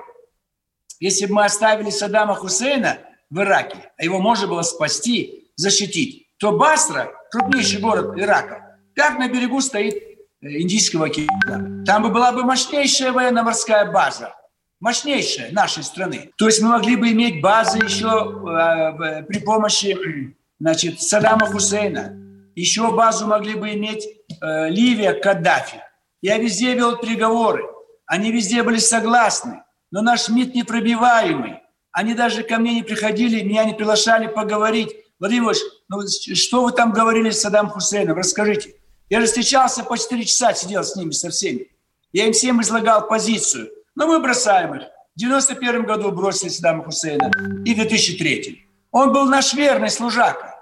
[1.01, 6.53] Если бы мы оставили Саддама Хусейна в Ираке, а его можно было спасти, защитить, то
[6.53, 11.85] Басра, крупнейший город Ирака, как на берегу стоит э, Индийского океана.
[11.85, 14.35] Там бы была бы мощнейшая военно-морская база,
[14.81, 16.31] мощнейшая нашей страны.
[16.39, 22.19] То есть мы могли бы иметь базы еще э, при помощи значит, Саддама Хусейна.
[22.55, 24.07] Еще базу могли бы иметь
[24.41, 25.81] э, Ливия, Каддафи.
[26.23, 27.65] Я везде вел переговоры.
[28.07, 31.61] Они везде были согласны но наш МИД непробиваемый.
[31.93, 34.91] Они даже ко мне не приходили, меня не приглашали поговорить.
[35.21, 36.01] Владимир Ильич, ну
[36.35, 38.17] что вы там говорили с Саддам Хусейном?
[38.17, 38.75] Расскажите.
[39.09, 41.69] Я же встречался по 4 часа, сидел с ними, со всеми.
[42.13, 43.71] Я им всем излагал позицию.
[43.95, 44.83] Но мы бросаем их.
[45.15, 47.31] В 91 году бросили Саддама Хусейна
[47.65, 48.67] и в 2003.
[48.91, 50.57] Он был наш верный служака.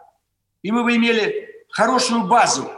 [0.61, 2.71] И мы бы имели хорошую базу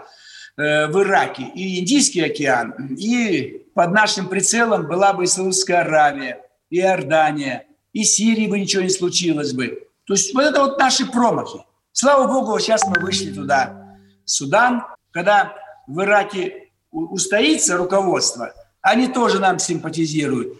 [0.57, 6.41] в Ираке и Индийский океан, и под нашим прицелом была бы и Саудовская Аравия,
[6.71, 9.89] и Иордания, и Сирии бы ничего не случилось бы.
[10.07, 11.61] То есть вот это вот наши промахи.
[11.93, 13.97] Слава Богу, сейчас мы вышли туда.
[14.25, 15.55] Судан, когда
[15.87, 20.59] в Ираке устоится руководство, они тоже нам симпатизируют.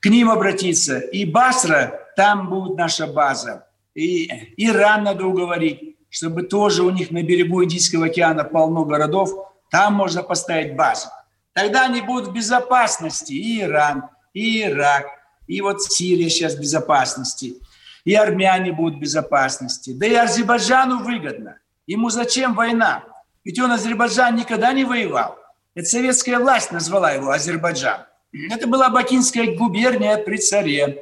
[0.00, 0.98] К ним обратиться.
[0.98, 3.66] И Басра, там будет наша база.
[3.94, 9.92] И Иран надо уговорить, чтобы тоже у них на берегу Индийского океана полно городов, там
[9.92, 11.08] можно поставить базу.
[11.52, 13.34] Тогда они будут в безопасности.
[13.34, 15.04] И Иран, и Ирак,
[15.46, 17.56] и вот Сирия сейчас в безопасности,
[18.06, 19.92] и армяне будут в безопасности.
[19.92, 21.58] Да и Азербайджану выгодно.
[21.86, 23.04] Ему зачем война?
[23.44, 25.36] Ведь он Азербайджан никогда не воевал.
[25.74, 28.06] Это советская власть назвала его Азербайджан.
[28.50, 30.98] Это была Бакинская губерния при царе.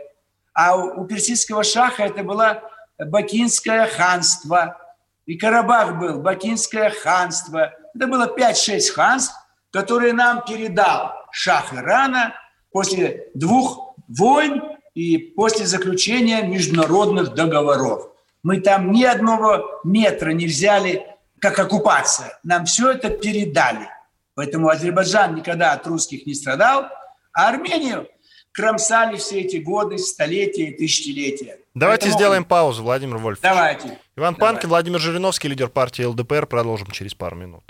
[0.53, 2.65] А у персидского шаха это было
[2.99, 4.81] Бакинское ханство.
[5.27, 7.73] И Карабах был Бакинское ханство.
[7.95, 9.35] Это было 5-6 ханств,
[9.71, 12.35] которые нам передал шах Ирана
[12.71, 14.63] после двух войн
[14.95, 18.11] и после заключения международных договоров.
[18.43, 21.07] Мы там ни одного метра не взяли,
[21.41, 22.39] как оккупация.
[22.43, 23.89] Нам все это передали.
[24.35, 26.89] Поэтому Азербайджан никогда от русских не страдал,
[27.33, 28.09] а Армению
[28.53, 31.59] кромсали все эти годы, столетия и тысячелетия.
[31.75, 32.19] Давайте Поэтому...
[32.19, 33.41] сделаем паузу, Владимир Вольф.
[33.43, 33.99] Давайте.
[34.17, 34.41] Иван Давайте.
[34.41, 36.47] Панкин, Владимир Жириновский, лидер партии ЛДПР.
[36.47, 37.65] Продолжим через пару минут.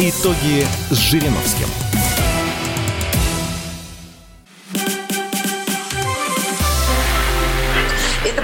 [0.00, 1.85] Итоги с Жириновским.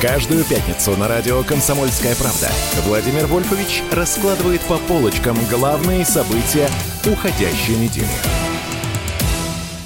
[0.00, 2.48] Каждую пятницу на радио «Комсомольская правда»
[2.84, 6.68] Владимир Вольфович раскладывает по полочкам главные события
[7.04, 8.06] уходящей недели.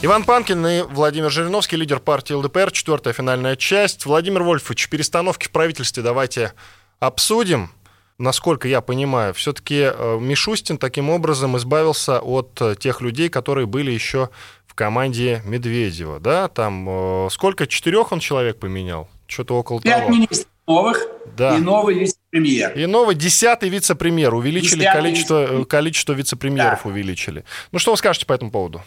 [0.02, 4.04] Иван Панкин и Владимир Жириновский, лидер партии ЛДПР, четвертая финальная часть.
[4.04, 6.52] Владимир Вольфович, перестановки в правительстве давайте
[7.00, 7.70] обсудим.
[8.18, 13.90] Насколько я понимаю, все-таки э, Мишустин таким образом избавился от э, тех людей, которые были
[13.90, 14.28] еще
[14.66, 19.08] в команде Медведева, да, там э, сколько, четырех он человек поменял?
[19.32, 20.10] Что-то около Пять того.
[20.10, 21.06] министров новых
[21.36, 21.56] да.
[21.56, 22.78] и новый вице-премьер.
[22.78, 24.34] И новый десятый вице-премьер.
[24.34, 26.90] Увеличили десятый количество, вице количество вице-премьеров, да.
[26.90, 27.44] увеличили.
[27.72, 28.82] Ну, что вы скажете по этому поводу?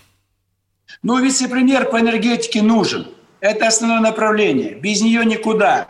[1.03, 3.07] Ну, вице-премьер по энергетике нужен.
[3.39, 4.75] Это основное направление.
[4.75, 5.87] Без нее никуда.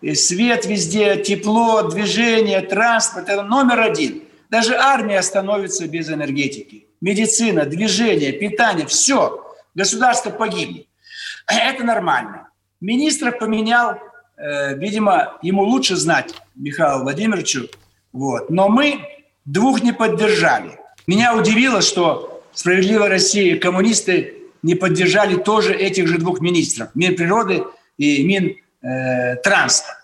[0.00, 4.22] И свет везде, тепло, движение, транспорт– это номер один.
[4.50, 9.44] Даже армия становится без энергетики медицина, движение, питание, все.
[9.74, 10.86] Государство погибнет.
[11.46, 12.47] Это нормально.
[12.80, 13.98] Министра поменял,
[14.36, 17.68] э, видимо, ему лучше знать, Михаилу Владимировичу.
[18.12, 18.50] Вот.
[18.50, 19.00] Но мы
[19.44, 20.78] двух не поддержали.
[21.06, 27.64] Меня удивило, что «Справедливая Россия» и коммунисты не поддержали тоже этих же двух министров, Минприроды
[27.96, 29.96] и Минтранспорт.
[29.96, 30.02] Э,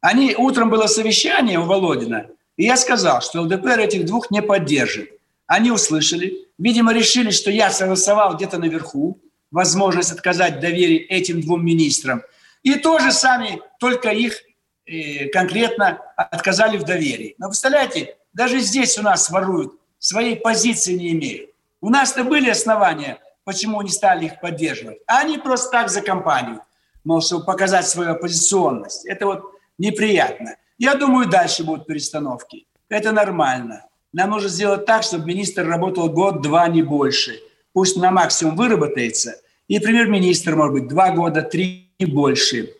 [0.00, 5.10] Они, утром было совещание у Володина, и я сказал, что ЛДПР этих двух не поддержит.
[5.46, 9.18] Они услышали, видимо, решили, что я согласовал где-то наверху
[9.56, 12.22] возможность отказать доверие этим двум министрам.
[12.62, 14.42] И тоже сами, только их
[14.84, 17.34] э, конкретно отказали в доверии.
[17.38, 21.52] Но представляете, даже здесь у нас воруют, своей позиции не имеют.
[21.80, 24.98] У нас-то были основания, почему не стали их поддерживать.
[25.06, 26.60] А они просто так за компанию,
[27.02, 29.06] мол, чтобы показать свою оппозиционность.
[29.06, 29.42] Это вот
[29.78, 30.56] неприятно.
[30.76, 32.66] Я думаю, дальше будут перестановки.
[32.90, 33.86] Это нормально.
[34.12, 37.40] Нам нужно сделать так, чтобы министр работал год-два, не больше.
[37.72, 39.36] Пусть на максимум выработается.
[39.68, 42.74] И премьер-министр, может быть, два года, три, не больше.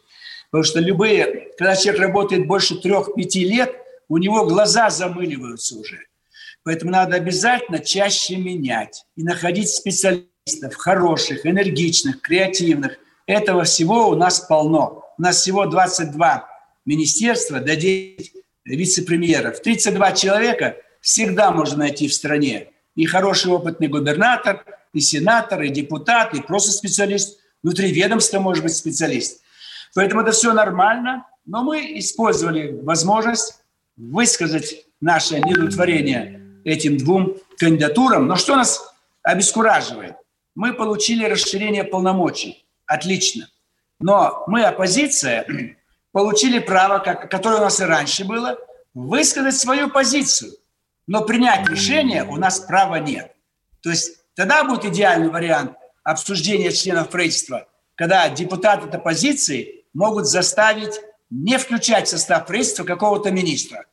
[0.51, 3.75] Потому что любые, когда человек работает больше трех-пяти лет,
[4.09, 5.99] у него глаза замыливаются уже.
[6.63, 12.99] Поэтому надо обязательно чаще менять и находить специалистов хороших, энергичных, креативных.
[13.27, 15.05] Этого всего у нас полно.
[15.19, 16.49] У нас всего 22
[16.85, 18.33] министерства, до 9
[18.65, 19.61] вице-премьеров.
[19.61, 22.69] 32 человека всегда можно найти в стране.
[22.95, 24.65] И хороший опытный губернатор,
[24.97, 27.39] и сенатор, и депутат, и просто специалист.
[27.63, 29.43] Внутри ведомства может быть специалист.
[29.95, 31.27] Поэтому это все нормально.
[31.45, 33.61] Но мы использовали возможность
[33.97, 38.27] высказать наше недовлетворение этим двум кандидатурам.
[38.27, 38.93] Но что нас
[39.23, 40.17] обескураживает?
[40.55, 42.67] Мы получили расширение полномочий.
[42.87, 43.49] Отлично.
[44.01, 45.47] Но мы, оппозиция,
[46.13, 48.59] получили право, которое у нас и раньше было,
[48.95, 50.53] высказать свою позицию–
[51.07, 53.33] но принять решение у нас права нет.
[53.81, 55.73] То есть тогда будет идеальный вариант
[56.05, 57.67] обсуждения членов правительства,
[57.97, 63.87] когда депутаты от оппозиции могут заставить не включать в состав правительства какого-то министра.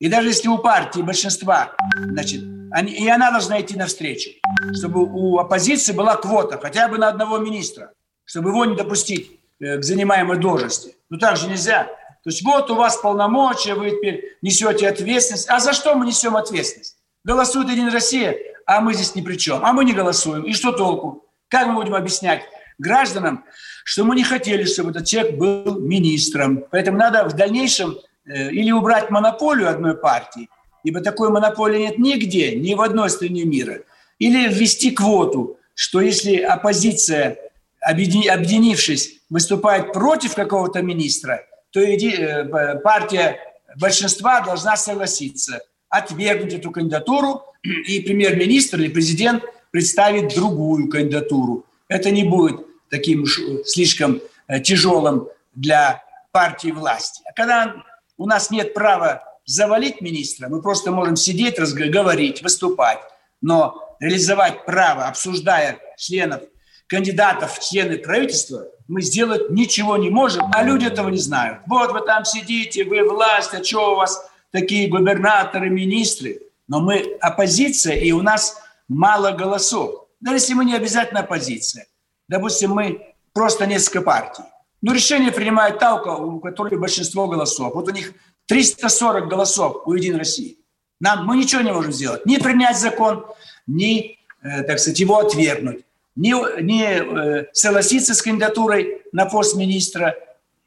[0.00, 2.42] И даже если у партии большинства, значит,
[2.72, 4.30] они, и она должна идти навстречу,
[4.76, 7.92] чтобы у оппозиции была квота хотя бы на одного министра,
[8.24, 10.96] чтобы его не допустить э, к занимаемой должности.
[11.08, 11.84] Ну так же нельзя.
[11.84, 15.48] То есть вот у вас полномочия, вы теперь несете ответственность.
[15.48, 16.96] А за что мы несем ответственность?
[17.22, 18.36] Голосует Единая Россия,
[18.66, 19.64] а мы здесь ни при чем.
[19.64, 20.42] А мы не голосуем.
[20.42, 21.24] И что толку?
[21.48, 22.42] Как мы будем объяснять
[22.78, 23.44] гражданам,
[23.84, 26.64] что мы не хотели, чтобы этот человек был министром?
[26.70, 30.48] Поэтому надо в дальнейшем э, или убрать монополию одной партии,
[30.82, 33.80] ибо такой монополии нет нигде, ни в одной стране мира,
[34.18, 37.38] или ввести квоту, что если оппозиция,
[37.80, 41.42] объединившись, выступает против какого-то министра–
[41.74, 43.36] то э, партия
[43.76, 45.60] большинства должна согласиться,
[45.94, 51.64] отвергнуть эту кандидатуру, и премьер-министр или президент представит другую кандидатуру.
[51.88, 53.24] Это не будет таким
[53.64, 57.22] слишком э, тяжелым для партии власти.
[57.26, 57.76] А когда
[58.18, 62.98] у нас нет права завалить министра, мы просто можем сидеть, говорить, выступать.
[63.40, 66.42] Но реализовать право, обсуждая членов,
[66.86, 71.60] кандидатов в члены правительства, мы сделать ничего не можем, а люди этого не знают.
[71.66, 76.40] Вот вы там сидите, вы власть, а что у вас такие губернаторы, министры?
[76.68, 78.56] Но мы оппозиция, и у нас
[78.88, 80.06] мало голосов.
[80.20, 81.86] Даже если мы не обязательно оппозиция.
[82.28, 84.44] Допустим, мы просто несколько партий.
[84.80, 87.74] Но решение принимает та, у которой большинство голосов.
[87.74, 88.12] Вот у них
[88.46, 90.58] 340 голосов у «Единой России».
[91.00, 92.24] Нам, мы ничего не можем сделать.
[92.24, 93.26] Ни принять закон,
[93.66, 95.84] ни, э, так сказать, его отвергнуть.
[96.14, 96.30] Ни,
[96.62, 100.14] ни э, согласиться с кандидатурой на пост министра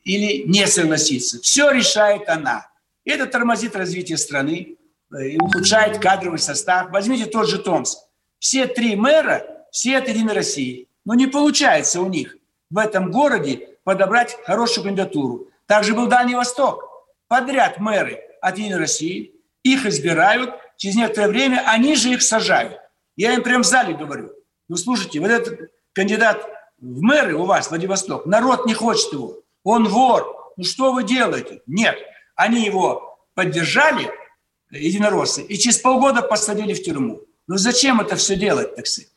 [0.04, 1.40] или не согласиться.
[1.42, 2.68] Все решает она.
[3.08, 4.76] Это тормозит развитие страны,
[5.14, 6.92] э, и ухудшает кадровый состав.
[6.92, 8.00] Возьмите тот же Томск.
[8.38, 10.90] Все три мэра, все от «Единой России».
[11.06, 12.36] Но не получается у них
[12.70, 15.48] в этом городе подобрать хорошую кандидатуру.
[15.68, 16.84] Также был Дальний Восток.
[17.30, 19.34] Подряд мэры от «Единой России»,
[19.64, 22.78] их избирают, через некоторое время они же их сажают.
[23.16, 24.32] Я им прямо в зале говорю,
[24.68, 26.46] ну слушайте, вот этот кандидат
[26.80, 31.62] в мэры у вас, Владивосток, народ не хочет его, он вор, ну что вы делаете?
[31.68, 31.98] Нет,
[32.38, 34.10] они его поддержали,
[34.72, 37.22] единороссы, и через полгода посадили в тюрьму.
[37.48, 39.12] Ну зачем это все делать, так сказать?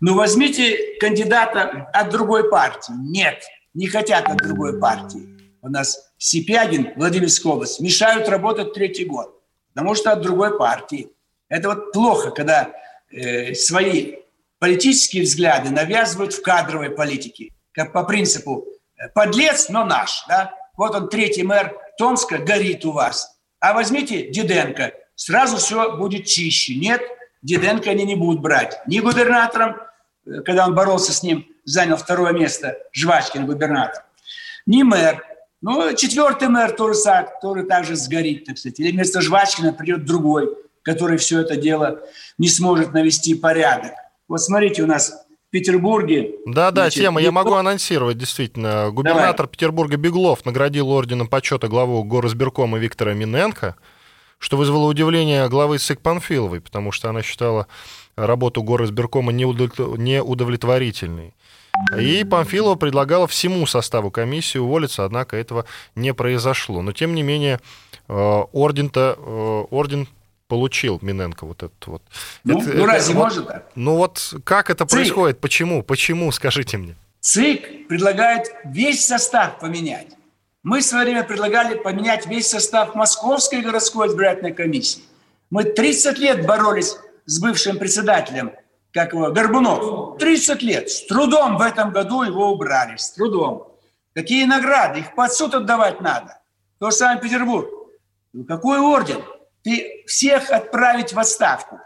[0.00, 2.92] Ну возьмите кандидата от другой партии.
[3.10, 3.42] Нет,
[3.74, 5.28] не хотят от другой партии.
[5.62, 9.42] У нас Сипягин, Владимирская область, мешают работать третий год,
[9.74, 11.10] потому что от другой партии.
[11.48, 12.72] Это вот плохо, когда
[13.10, 14.16] э, свои
[14.58, 20.24] политические взгляды навязывают в кадровой политике, как по принципу э, подлец, но наш.
[20.28, 20.54] Да?
[20.76, 23.38] Вот он, третий мэр Томска, горит у вас.
[23.60, 26.76] А возьмите Диденко, сразу все будет чище.
[26.76, 27.02] Нет,
[27.42, 28.80] Диденко они не будут брать.
[28.86, 29.76] Ни губернатором,
[30.24, 34.04] э, когда он боролся с ним, занял второе место, Жвачкин губернатор,
[34.64, 35.24] ни мэр.
[35.60, 38.78] Ну, четвертый мэр тоже, который также сгорит, так сказать.
[38.78, 42.00] Или вместо Жвачкина придет другой, который все это дело
[42.38, 43.92] не сможет навести порядок.
[44.28, 46.32] Вот смотрите, у нас Петербурге...
[46.46, 48.90] Да-да, тема, я могу анонсировать, действительно.
[48.90, 49.52] Губернатор Давай.
[49.52, 53.76] Петербурга Беглов наградил орденом почета главу горосберкома Виктора Миненко–
[54.38, 57.66] что вызвало удивление главы СИК Панфиловой, потому что она считала
[58.16, 61.34] работу горосберкома неудовлетворительной.
[61.96, 66.82] И Памфилова предлагала всему составу комиссии уволиться, однако этого не произошло.
[66.82, 67.60] Но, тем не менее,
[68.08, 70.08] э, орден-то, э, орден
[70.48, 72.02] получил Миненко вот этот вот.
[72.42, 73.70] Ну, это, ну это, разве вот, может так?
[73.74, 74.90] Ну вот как это ЦИК.
[74.90, 75.40] происходит?
[75.40, 75.82] Почему?
[75.82, 76.96] Почему, скажите мне?
[77.20, 80.08] ЦИК предлагает весь состав поменять.
[80.62, 85.02] Мы в свое время предлагали поменять весь состав Московской городской избирательной комиссии.
[85.50, 86.96] Мы 30 лет боролись
[87.26, 88.52] с бывшим председателем,
[88.92, 90.18] как его, Горбунов.
[90.18, 90.90] 30 лет.
[90.90, 92.96] С трудом в этом году его убрали.
[92.96, 93.68] С трудом.
[94.14, 95.00] Какие награды?
[95.00, 96.40] Их под суд отдавать надо.
[96.78, 97.68] То же самое Петербург.
[98.32, 99.22] Ну, какой орден?
[99.62, 101.80] Ты всех отправить в отставку.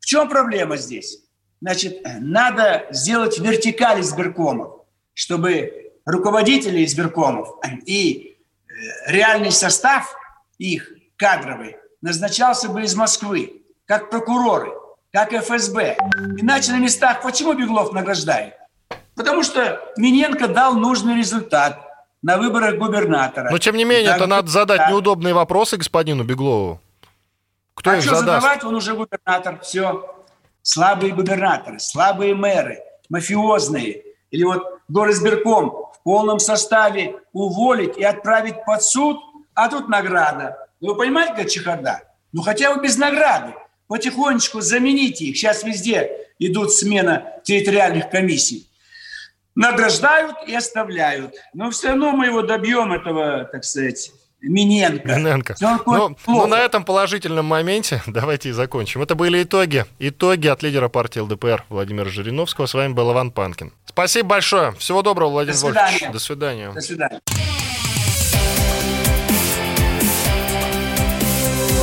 [0.00, 1.18] В чем проблема здесь?
[1.60, 4.80] Значит, надо сделать вертикаль избиркомов,
[5.14, 7.48] чтобы руководителей избиркомов
[7.86, 8.72] и э,
[9.06, 10.16] реальный состав
[10.58, 14.72] их кадровый назначался бы из Москвы, как прокуроры,
[15.12, 15.96] как ФСБ.
[16.38, 18.54] Иначе на местах почему Беглов награждает?
[19.14, 21.80] Потому что Миненко дал нужный результат
[22.22, 23.50] на выборах губернатора.
[23.50, 24.90] Но тем не менее, это надо задать да.
[24.90, 26.80] неудобные вопросы господину Беглову.
[27.74, 28.42] Кто а их что задаст?
[28.42, 28.64] задавать?
[28.64, 29.60] Он уже губернатор.
[29.60, 30.24] Все.
[30.62, 34.04] Слабые губернаторы, слабые мэры, мафиозные.
[34.30, 39.18] Или вот горосберком в полном составе уволить и отправить под суд,
[39.54, 40.68] а тут награда.
[40.80, 42.02] Ну, вы понимаете, как чехарда?
[42.32, 43.54] Ну, хотя бы без награды.
[43.88, 45.36] Потихонечку замените их.
[45.36, 48.68] Сейчас везде идут смена территориальных комиссий.
[49.54, 51.34] Награждают и оставляют.
[51.52, 54.12] Но все равно мы его добьем, этого, так сказать,
[54.42, 55.08] Миненко.
[55.08, 55.56] Миненко.
[55.60, 59.02] Ну, ну, на этом положительном моменте давайте и закончим.
[59.02, 59.86] Это были итоги.
[59.98, 62.66] Итоги от лидера партии ЛДПР Владимира Жириновского.
[62.66, 63.72] С вами был Иван Панкин.
[63.86, 64.72] Спасибо большое.
[64.72, 66.12] Всего доброго, Владимир До Вольфович.
[66.12, 66.72] До свидания.
[66.72, 67.20] До свидания.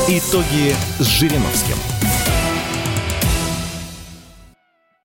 [0.08, 1.99] Итоги с Жириновским.